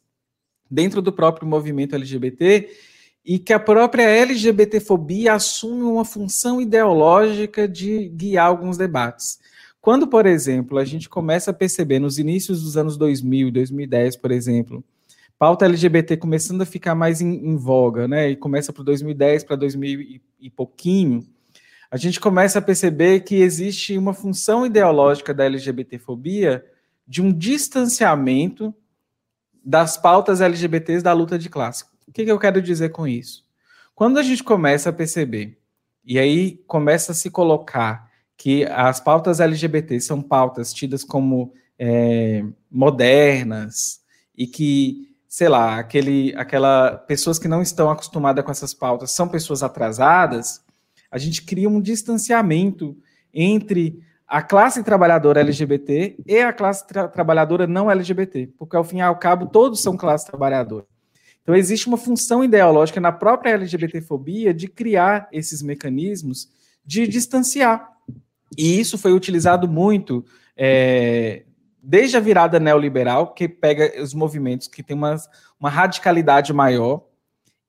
[0.69, 2.69] dentro do próprio movimento LGBT
[3.25, 9.39] e que a própria LGBTfobia assume uma função ideológica de guiar alguns debates.
[9.79, 14.17] Quando, por exemplo, a gente começa a perceber nos inícios dos anos 2000 e 2010,
[14.17, 14.83] por exemplo,
[15.39, 18.29] pauta LGBT começando a ficar mais em, em voga, né?
[18.29, 21.25] E começa para 2010 para 2000 e, e pouquinho,
[21.93, 26.65] a gente começa a perceber que existe uma função ideológica da LGBTfobia
[27.07, 28.73] de um distanciamento
[29.63, 31.85] das pautas LGBTs da luta de classe.
[32.07, 33.45] O que, que eu quero dizer com isso?
[33.93, 35.59] Quando a gente começa a perceber,
[36.03, 42.43] e aí começa a se colocar que as pautas LGBT são pautas tidas como é,
[42.71, 44.01] modernas
[44.35, 49.27] e que sei lá, aquele, aquela pessoas que não estão acostumadas com essas pautas são
[49.27, 50.63] pessoas atrasadas,
[51.13, 52.97] a gente cria um distanciamento
[53.31, 58.97] entre a classe trabalhadora LGBT e a classe tra trabalhadora não LGBT, porque ao fim
[58.97, 60.87] e ao cabo todos são classe trabalhadora.
[61.43, 66.49] Então existe uma função ideológica na própria LGBTfobia de criar esses mecanismos
[66.83, 67.91] de distanciar.
[68.57, 70.25] E isso foi utilizado muito
[70.57, 71.43] é,
[71.79, 75.15] desde a virada neoliberal, que pega os movimentos que têm uma,
[75.59, 77.05] uma radicalidade maior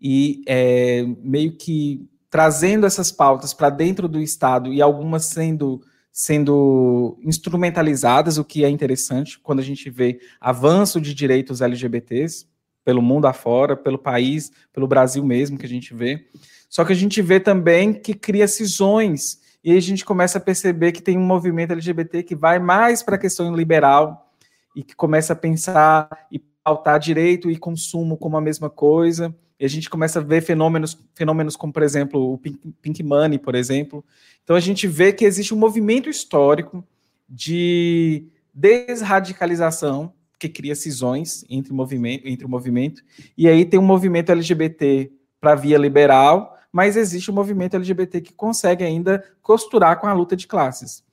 [0.01, 5.80] e é, meio que trazendo essas pautas para dentro do Estado e algumas sendo
[6.11, 12.49] sendo instrumentalizadas, o que é interessante quando a gente vê avanço de direitos LGBTs
[12.85, 16.26] pelo mundo afora, pelo país, pelo Brasil mesmo que a gente vê.
[16.68, 20.91] Só que a gente vê também que cria cisões e a gente começa a perceber
[20.91, 24.35] que tem um movimento LGBT que vai mais para a questão liberal
[24.74, 29.32] e que começa a pensar e pautar direito e consumo como a mesma coisa.
[29.59, 33.39] E a gente começa a ver fenômenos, fenômenos como, por exemplo, o Pink, Pink Money,
[33.39, 34.05] por exemplo.
[34.43, 36.85] Então a gente vê que existe um movimento histórico
[37.29, 43.03] de desradicalização que cria cisões entre o movimento, entre o movimento.
[43.37, 48.33] E aí tem um movimento LGBT para via liberal, mas existe um movimento LGBT que
[48.33, 51.05] consegue ainda costurar com a luta de classes.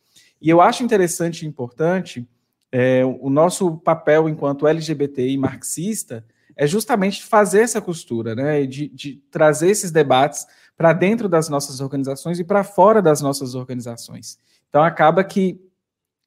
[0.41, 2.27] E eu acho interessante e importante
[2.71, 6.25] é, o nosso papel enquanto LGBT e marxista
[6.61, 10.45] é justamente fazer essa costura, né, de, de trazer esses debates
[10.77, 14.37] para dentro das nossas organizações e para fora das nossas organizações.
[14.69, 15.59] Então acaba que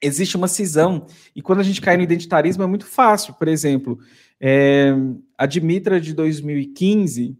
[0.03, 1.07] existe uma cisão
[1.37, 3.32] e quando a gente cai no identitarismo é muito fácil.
[3.35, 3.97] Por exemplo,
[4.41, 4.93] é,
[5.39, 7.39] a Dimitra de 2015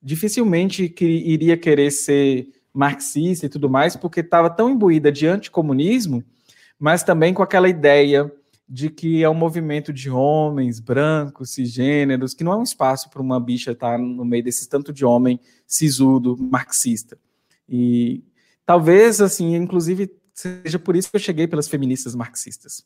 [0.00, 6.22] dificilmente que iria querer ser marxista e tudo mais, porque estava tão imbuída de anticomunismo,
[6.78, 8.32] mas também com aquela ideia
[8.68, 13.22] de que é um movimento de homens brancos, cisgêneros, que não é um espaço para
[13.22, 17.16] uma bicha estar no meio desse tanto de homem sisudo, marxista.
[17.68, 18.24] E
[18.64, 22.84] talvez, assim, inclusive, seja por isso que eu cheguei pelas feministas marxistas.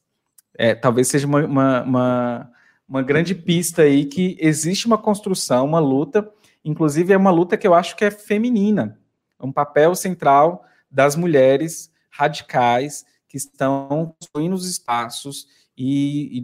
[0.55, 2.51] É, talvez seja uma, uma, uma,
[2.89, 6.31] uma grande pista aí que existe uma construção, uma luta
[6.65, 8.99] Inclusive, é uma luta que eu acho que é feminina,
[9.41, 15.47] um papel central das mulheres radicais que estão construindo os espaços
[15.83, 16.41] e, e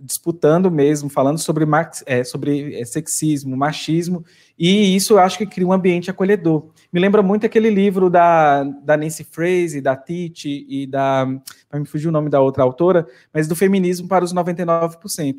[0.00, 1.66] disputando mesmo, falando sobre,
[2.06, 4.24] é, sobre é, sexismo, machismo,
[4.58, 6.70] e isso eu acho que cria um ambiente acolhedor.
[6.90, 11.26] Me lembra muito aquele livro da, da Nancy Fraser, da Titi e da.
[11.74, 15.36] Me fugir o nome da outra autora, mas do feminismo para os 99%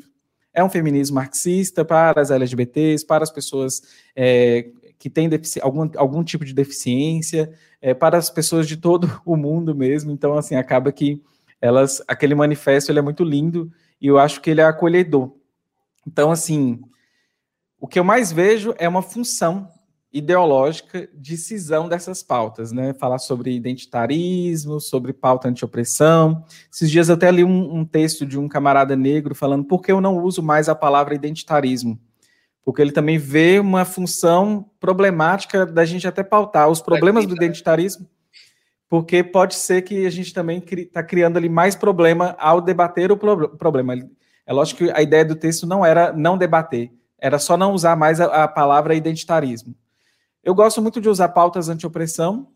[0.54, 3.82] é um feminismo marxista para as LGBTs, para as pessoas
[4.14, 5.28] é, que têm
[5.60, 10.12] algum, algum tipo de deficiência, é, para as pessoas de todo o mundo mesmo.
[10.12, 11.20] Então, assim, acaba que
[11.60, 15.32] elas, aquele manifesto ele é muito lindo e eu acho que ele é acolhedor.
[16.06, 16.80] Então, assim,
[17.78, 19.68] o que eu mais vejo é uma função
[20.12, 22.92] ideológica de cisão dessas pautas, né?
[22.94, 26.44] Falar sobre identitarismo, sobre pauta anti-opressão.
[26.72, 29.92] Esses dias eu até li um, um, texto de um camarada negro falando por que
[29.92, 31.98] eu não uso mais a palavra identitarismo.
[32.64, 38.06] Porque ele também vê uma função problemática da gente até pautar os problemas do identitarismo,
[38.90, 43.16] porque pode ser que a gente também está criando ali mais problema ao debater o
[43.16, 43.94] pro problema.
[44.44, 47.94] É lógico que a ideia do texto não era não debater, era só não usar
[47.94, 49.76] mais a, a palavra identitarismo.
[50.42, 52.48] Eu gosto muito de usar pautas anti-opressão,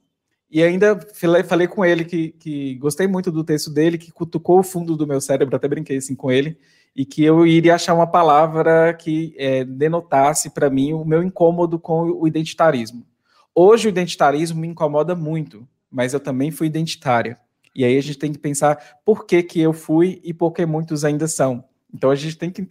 [0.51, 4.65] e ainda falei com ele que, que gostei muito do texto dele, que cutucou o
[4.65, 6.59] fundo do meu cérebro, até brinquei assim com ele,
[6.97, 11.79] e que eu iria achar uma palavra que é, denotasse para mim o meu incômodo
[11.79, 13.07] com o identitarismo.
[13.55, 17.39] Hoje o identitarismo me incomoda muito, mas eu também fui identitária.
[17.73, 20.67] E aí a gente tem que pensar por que, que eu fui e por que
[20.67, 21.65] muitos ainda são.
[21.93, 22.67] Então a gente tem que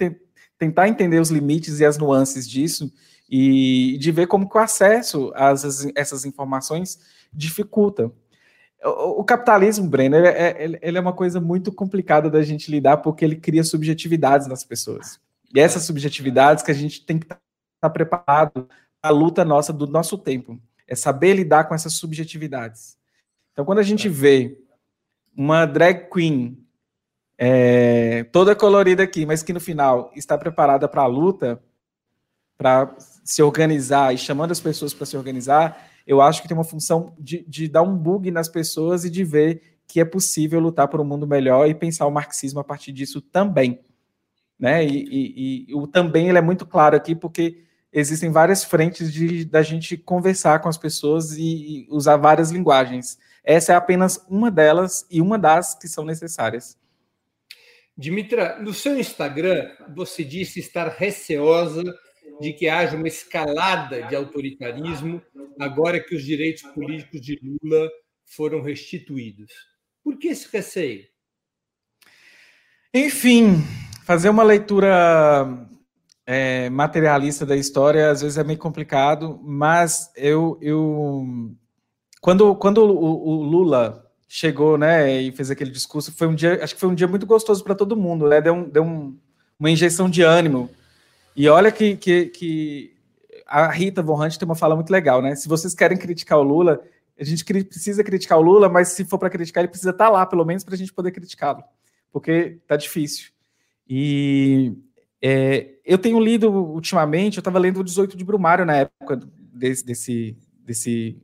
[0.58, 2.92] tentar entender os limites e as nuances disso
[3.30, 5.54] e de ver como que o acesso a
[5.96, 7.00] essas informações
[7.34, 8.12] dificulta.
[8.84, 12.98] O, o capitalismo, Breno, ele é, ele é uma coisa muito complicada da gente lidar
[12.98, 15.18] porque ele cria subjetividades nas pessoas.
[15.56, 17.40] E essas subjetividades que a gente tem que estar
[17.80, 18.68] tá preparado
[19.02, 20.60] para a luta nossa do nosso tempo.
[20.86, 22.98] É saber lidar com essas subjetividades.
[23.54, 24.58] Então, quando a gente vê
[25.38, 26.58] uma drag queen
[27.38, 31.62] é, toda colorida aqui, mas que no final está preparada para a luta,
[32.58, 32.94] para
[33.24, 37.14] se organizar e chamando as pessoas para se organizar, eu acho que tem uma função
[37.20, 41.00] de, de dar um bug nas pessoas e de ver que é possível lutar por
[41.00, 43.80] um mundo melhor e pensar o marxismo a partir disso também.
[44.58, 44.86] Né?
[44.86, 49.46] E, e, e o também ele é muito claro aqui, porque existem várias frentes de
[49.46, 53.18] da gente conversar com as pessoas e, e usar várias linguagens.
[53.44, 56.78] Essa é apenas uma delas e uma das que são necessárias.
[57.96, 61.84] Dimitra, no seu Instagram, você disse estar receosa
[62.40, 65.22] de que haja uma escalada de autoritarismo
[65.60, 67.90] agora que os direitos políticos de Lula
[68.26, 69.52] foram restituídos.
[70.04, 71.06] Por que esse receio?
[72.94, 73.62] Enfim,
[74.06, 75.68] fazer uma leitura
[76.26, 81.56] é, materialista da história às vezes é meio complicado, mas eu, eu
[82.24, 86.74] quando, quando o, o Lula chegou, né, e fez aquele discurso, foi um dia, acho
[86.74, 89.20] que foi um dia muito gostoso para todo mundo, né, deu, um, deu um,
[89.60, 90.70] uma injeção de ânimo.
[91.36, 92.96] E olha que, que, que
[93.46, 95.36] a Rita Von tem uma fala muito legal, né?
[95.36, 96.82] Se vocês querem criticar o Lula,
[97.20, 100.12] a gente precisa criticar o Lula, mas se for para criticar, ele precisa estar tá
[100.12, 101.62] lá, pelo menos, para a gente poder criticá-lo,
[102.10, 103.32] porque tá difícil.
[103.86, 104.72] E
[105.22, 109.20] é, eu tenho lido ultimamente, eu estava lendo o 18 de Brumário na época
[109.54, 111.22] desse, desse, desse,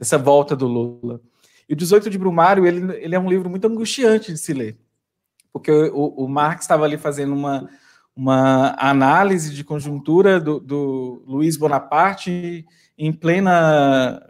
[0.00, 1.20] dessa volta do Lula.
[1.68, 4.76] E o 18 de Brumário, ele, ele é um livro muito angustiante de se ler,
[5.52, 7.68] porque o, o Marx estava ali fazendo uma,
[8.16, 14.26] uma análise de conjuntura do, do Luiz Bonaparte em plena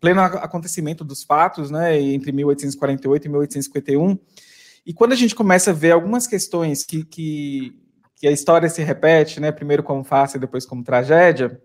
[0.00, 4.18] pleno acontecimento dos fatos, né, entre 1848 e 1851.
[4.86, 7.76] E quando a gente começa a ver algumas questões que, que,
[8.14, 11.60] que a história se repete, né, primeiro como farsa e depois como tragédia,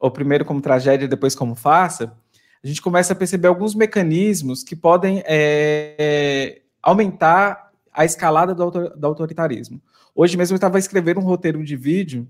[0.00, 2.16] ou primeiro como tragédia e depois como farsa,
[2.62, 8.96] a gente começa a perceber alguns mecanismos que podem é, aumentar a escalada do, autor,
[8.96, 9.80] do autoritarismo.
[10.14, 12.28] Hoje mesmo eu estava escrevendo um roteiro de vídeo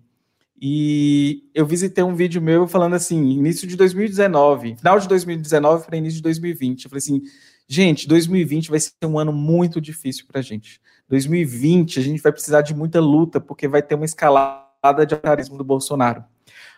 [0.60, 5.96] e eu visitei um vídeo meu falando assim, início de 2019, final de 2019 para
[5.96, 6.84] início de 2020.
[6.84, 7.22] Eu falei assim,
[7.66, 10.80] gente, 2020 vai ser um ano muito difícil para a gente.
[11.08, 15.56] 2020 a gente vai precisar de muita luta porque vai ter uma escalada de autoritarismo
[15.56, 16.24] do Bolsonaro.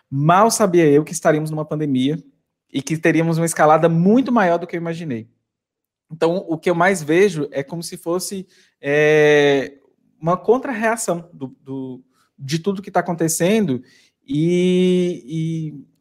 [0.09, 2.21] Mal sabia eu que estaríamos numa pandemia
[2.71, 5.27] e que teríamos uma escalada muito maior do que eu imaginei.
[6.11, 8.45] Então, o que eu mais vejo é como se fosse
[8.81, 9.77] é,
[10.19, 12.03] uma contra-reação do, do,
[12.37, 13.81] de tudo que está acontecendo
[14.27, 15.91] e, e,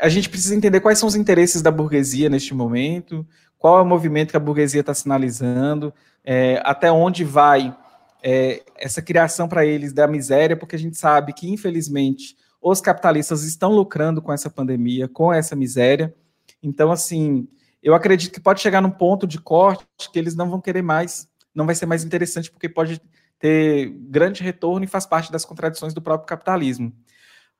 [0.00, 3.86] a gente precisa entender quais são os interesses da burguesia neste momento, qual é o
[3.86, 5.94] movimento que a burguesia está sinalizando,
[6.24, 7.76] é, até onde vai
[8.22, 13.42] é, essa criação para eles da miséria, porque a gente sabe que, infelizmente, os capitalistas
[13.42, 16.14] estão lucrando com essa pandemia, com essa miséria.
[16.62, 17.48] Então, assim,
[17.82, 21.28] eu acredito que pode chegar num ponto de corte que eles não vão querer mais,
[21.52, 23.02] não vai ser mais interessante, porque pode
[23.38, 26.92] ter grande retorno e faz parte das contradições do próprio capitalismo.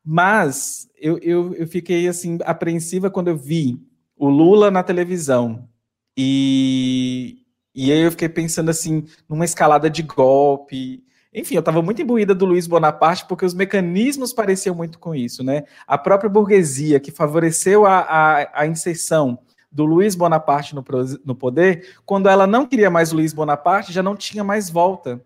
[0.04, 3.80] Mas eu, eu, eu fiquei assim apreensiva quando eu vi
[4.16, 5.68] o Lula na televisão
[6.16, 7.44] e,
[7.74, 11.02] e aí eu fiquei pensando assim numa escalada de golpe,
[11.34, 15.42] enfim, eu estava muito imbuída do Luiz Bonaparte porque os mecanismos pareciam muito com isso,
[15.42, 15.64] né?
[15.86, 19.38] A própria burguesia que favoreceu a, a, a inserção
[19.70, 20.84] do Luiz Bonaparte no,
[21.24, 25.24] no poder, quando ela não queria mais Luiz Bonaparte, já não tinha mais volta.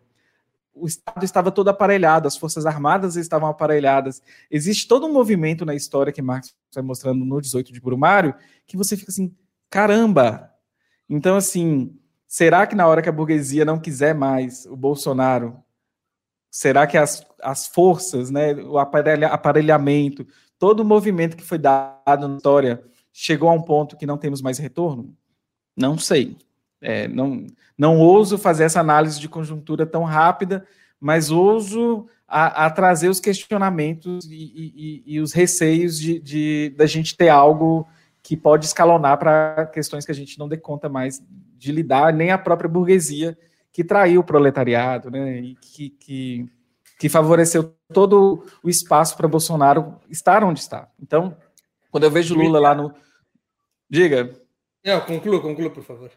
[0.72, 4.22] O Estado estava todo aparelhado, as Forças Armadas estavam aparelhadas.
[4.48, 8.34] Existe todo um movimento na história que Marx vai mostrando no 18 de Brumário,
[8.64, 9.34] que você fica assim,
[9.68, 10.52] caramba!
[11.08, 11.98] Então, assim,
[12.28, 15.56] será que na hora que a burguesia não quiser mais o Bolsonaro,
[16.56, 20.26] Será que as, as forças, né, o aparelha, aparelhamento,
[20.58, 22.82] todo o movimento que foi dado na história
[23.12, 25.14] chegou a um ponto que não temos mais retorno?
[25.76, 26.34] Não sei.
[26.80, 27.46] É, não,
[27.76, 30.66] não ouso fazer essa análise de conjuntura tão rápida,
[30.98, 36.86] mas ouso a, a trazer os questionamentos e, e, e os receios de, de, da
[36.86, 37.86] gente ter algo
[38.22, 41.22] que pode escalonar para questões que a gente não dê conta mais
[41.58, 43.36] de lidar, nem a própria burguesia
[43.76, 46.46] que traiu o proletariado, né, e que, que,
[46.98, 50.88] que favoreceu todo o espaço para Bolsonaro estar onde está.
[50.98, 51.36] Então,
[51.90, 52.94] quando eu vejo Lula lá no.
[53.90, 54.32] Diga.
[54.82, 56.10] Não, conclua, conclua, por favor.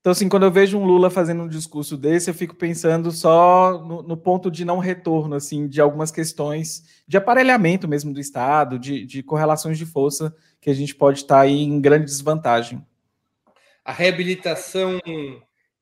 [0.00, 3.78] Então, assim, quando eu vejo um Lula fazendo um discurso desse, eu fico pensando só
[3.86, 8.78] no, no, ponto de não retorno, assim, de algumas questões de aparelhamento mesmo do Estado,
[8.78, 12.82] de, de correlações de força que a gente pode estar aí em grande desvantagem.
[13.84, 14.98] A reabilitação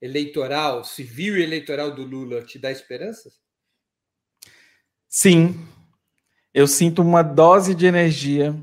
[0.01, 3.35] eleitoral, civil e eleitoral do Lula te dá esperanças?
[5.09, 5.59] Sim.
[6.53, 8.57] Eu sinto uma dose de energia.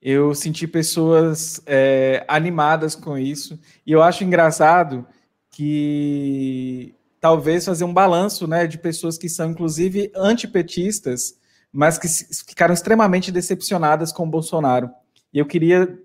[0.00, 3.58] Eu senti pessoas é, animadas com isso.
[3.86, 5.06] E eu acho engraçado
[5.50, 11.36] que talvez fazer um balanço né, de pessoas que são, inclusive, antipetistas,
[11.72, 12.08] mas que
[12.46, 14.90] ficaram extremamente decepcionadas com o Bolsonaro.
[15.32, 15.98] E eu queria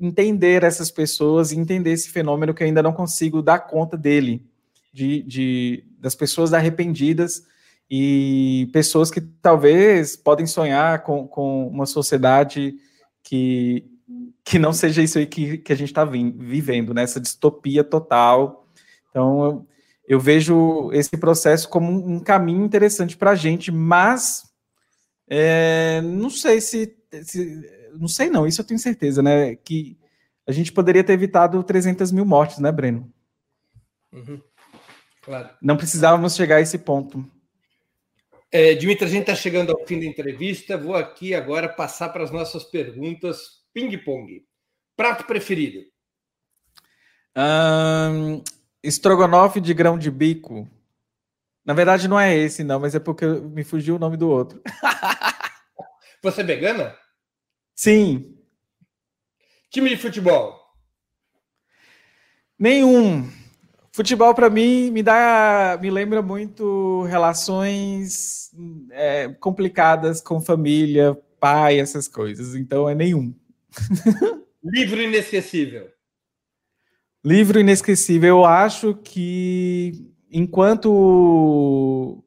[0.00, 4.44] entender essas pessoas e entender esse fenômeno que eu ainda não consigo dar conta dele,
[4.92, 7.44] de, de das pessoas arrependidas
[7.90, 12.74] e pessoas que talvez podem sonhar com, com uma sociedade
[13.22, 13.84] que,
[14.44, 17.22] que não seja isso aí que, que a gente está vivendo, nessa né?
[17.22, 18.66] distopia total.
[19.10, 19.66] Então, eu,
[20.06, 24.44] eu vejo esse processo como um caminho interessante para a gente, mas
[25.28, 27.62] é, não sei se, se,
[27.98, 29.56] Não sei não, isso eu tenho certeza, né?
[29.56, 29.98] Que
[30.46, 33.12] a gente poderia ter evitado 300 mil mortes, né, Breno?
[34.12, 34.40] Uhum.
[35.22, 35.50] Claro.
[35.60, 37.28] Não precisávamos chegar a esse ponto.
[38.50, 40.78] É, Dimitri, a gente está chegando ao fim da entrevista.
[40.78, 44.42] Vou aqui agora passar para as nossas perguntas ping-pong.
[44.96, 45.80] Prato preferido?
[47.36, 48.42] Um,
[48.82, 50.66] estrogonofe de grão de bico.
[51.64, 54.62] Na verdade, não é esse, não, mas é porque me fugiu o nome do outro.
[56.22, 56.96] Você é vegana?
[57.78, 58.34] Sim.
[59.70, 60.58] Time de futebol?
[62.58, 63.30] Nenhum.
[63.92, 68.50] Futebol para mim me dá, me lembra muito relações
[68.90, 72.56] é, complicadas com família, pai, essas coisas.
[72.56, 73.32] Então é nenhum.
[74.60, 75.88] Livro inesquecível.
[77.24, 78.38] Livro inesquecível.
[78.38, 82.24] Eu acho que enquanto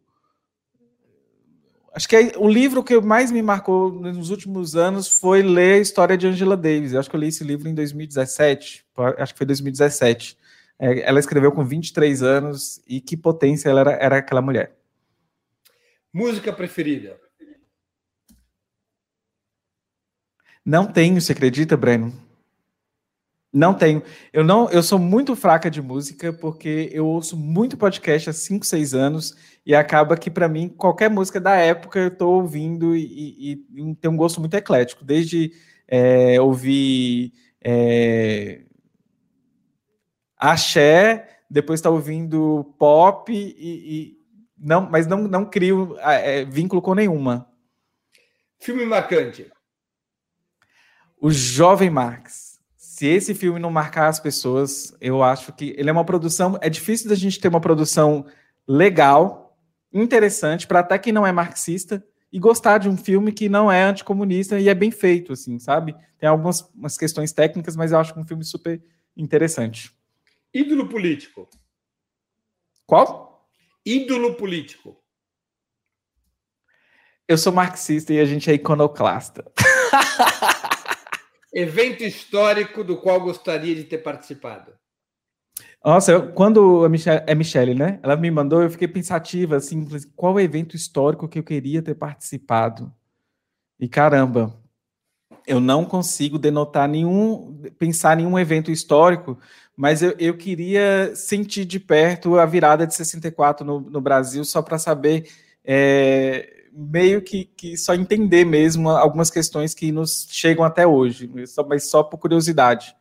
[1.94, 5.80] acho que é, o livro que mais me marcou nos últimos anos foi ler a
[5.80, 6.94] história de Angela Davis.
[6.94, 8.86] Eu acho que eu li esse livro em 2017.
[9.18, 10.38] Acho que foi 2017
[10.82, 14.76] é, ela escreveu com 23 anos e que potência ela era, era aquela mulher.
[16.12, 17.22] Música preferida?
[20.66, 22.12] Não tenho, você acredita, Breno?
[23.54, 24.02] Não tenho.
[24.32, 28.66] Eu não, eu sou muito fraca de música porque eu ouço muito podcast há 5,
[28.66, 29.36] 6 anos
[29.66, 33.95] e acaba que para mim qualquer música da época eu estou ouvindo e, e, e,
[33.95, 35.52] tem um gosto muito eclético, desde
[35.86, 38.62] é, ouvir é,
[40.38, 44.18] axé, depois está ouvindo pop e, e,
[44.58, 47.52] não, mas não, não crio é, vínculo com nenhuma.
[48.60, 49.52] Filme marcante.
[51.20, 52.51] O Jovem Marx.
[53.02, 56.60] Se esse filme não marcar as pessoas, eu acho que ele é uma produção.
[56.62, 58.28] É difícil da gente ter uma produção
[58.68, 59.58] legal,
[59.91, 63.82] interessante, para até quem não é marxista, e gostar de um filme que não é
[63.82, 65.95] anticomunista e é bem feito, assim, sabe?
[66.20, 68.80] Tem algumas questões técnicas, mas eu acho que é um filme super
[69.18, 69.91] interessante.
[70.54, 71.49] Ídolo político.
[72.86, 73.49] Qual?
[73.84, 74.95] Ídolo político.
[77.28, 79.52] Eu sou marxista e a gente é iconoclasta.
[81.54, 84.74] Evento histórico do qual gostaria de ter participado.
[85.84, 87.99] Nossa, quando a Michelle, é Michelle, né?
[88.04, 92.93] Ela me mandou, eu fiquei pensativa, assim, qual evento histórico que eu queria ter participado?
[93.80, 94.56] E caramba,
[95.47, 99.39] eu não consigo denotar nenhum, pensar nenhum evento histórico,
[99.76, 104.62] mas eu, eu queria sentir de perto a virada de 64 no, no Brasil, só
[104.62, 105.30] para saber,
[105.66, 111.30] é, meio que, que só entender mesmo algumas questões que nos chegam até hoje,
[111.67, 112.95] mas só por curiosidade.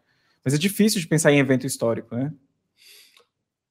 [0.45, 2.33] Mas é difícil de pensar em evento histórico, né?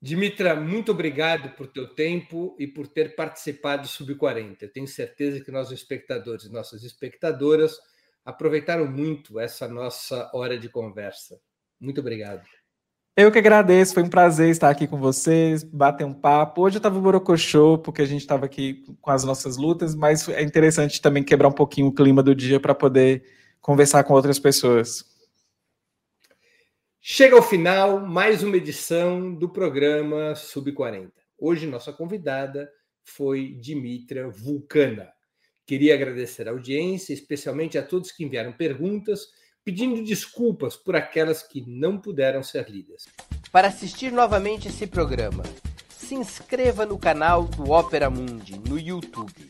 [0.01, 4.57] Dimitra, muito obrigado por teu tempo e por ter participado do Sub-40.
[4.61, 7.77] Eu tenho certeza que nossos espectadores e nossas espectadoras
[8.23, 11.41] aproveitaram muito essa nossa hora de conversa.
[11.79, 12.47] Muito obrigado.
[13.15, 16.61] Eu que agradeço, foi um prazer estar aqui com vocês, bater um papo.
[16.61, 20.41] Hoje eu estava borocochô, porque a gente estava aqui com as nossas lutas, mas é
[20.41, 23.23] interessante também quebrar um pouquinho o clima do dia para poder
[23.59, 25.03] conversar com outras pessoas.
[27.01, 31.11] Chega ao final mais uma edição do programa Sub 40.
[31.37, 32.69] Hoje nossa convidada
[33.03, 35.09] foi Dimitra Vulcana.
[35.65, 39.27] Queria agradecer a audiência, especialmente a todos que enviaram perguntas,
[39.63, 43.05] pedindo desculpas por aquelas que não puderam ser lidas.
[43.51, 45.43] Para assistir novamente esse programa,
[45.89, 49.49] se inscreva no canal do Opera Mundi no YouTube.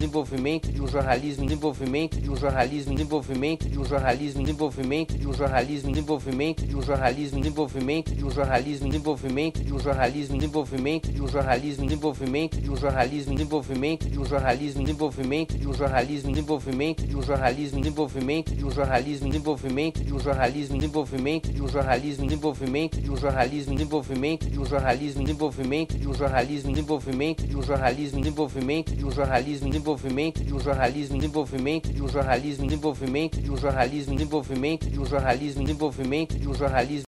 [1.55, 5.31] desenvolvimento de um jornalismo, desenvolvimento de um jornalismo, desenvolvimento de um jornalismo, desenvolvimento de um
[5.31, 11.21] jornalismo, desenvolvimento de um jornalismo, desenvolvimento de um jornalismo, desenvolvimento de um jornalismo, desenvolvimento de
[11.21, 16.29] um jornalismo, desenvolvimento de um jornalismo, desenvolvimento de um jornalismo, desenvolvimento desenvolvimento e um jornalismo
[16.29, 20.75] em desenvolvimento e um jornalismo em desenvolvimento e um jornalismo em desenvolvimento e um jornalismo
[20.75, 25.19] em desenvolvimento e um jornalismo em desenvolvimento e um jornalismo em desenvolvimento e um jornalismo
[25.19, 29.67] em desenvolvimento e um jornalismo em desenvolvimento e um jornalismo em desenvolvimento e um jornalismo
[29.67, 34.13] em desenvolvimento e um jornalismo em desenvolvimento e um jornalismo em desenvolvimento e um jornalismo
[34.17, 37.05] desenvolvimento e um jornalismo desenvolvimento e um jornalismo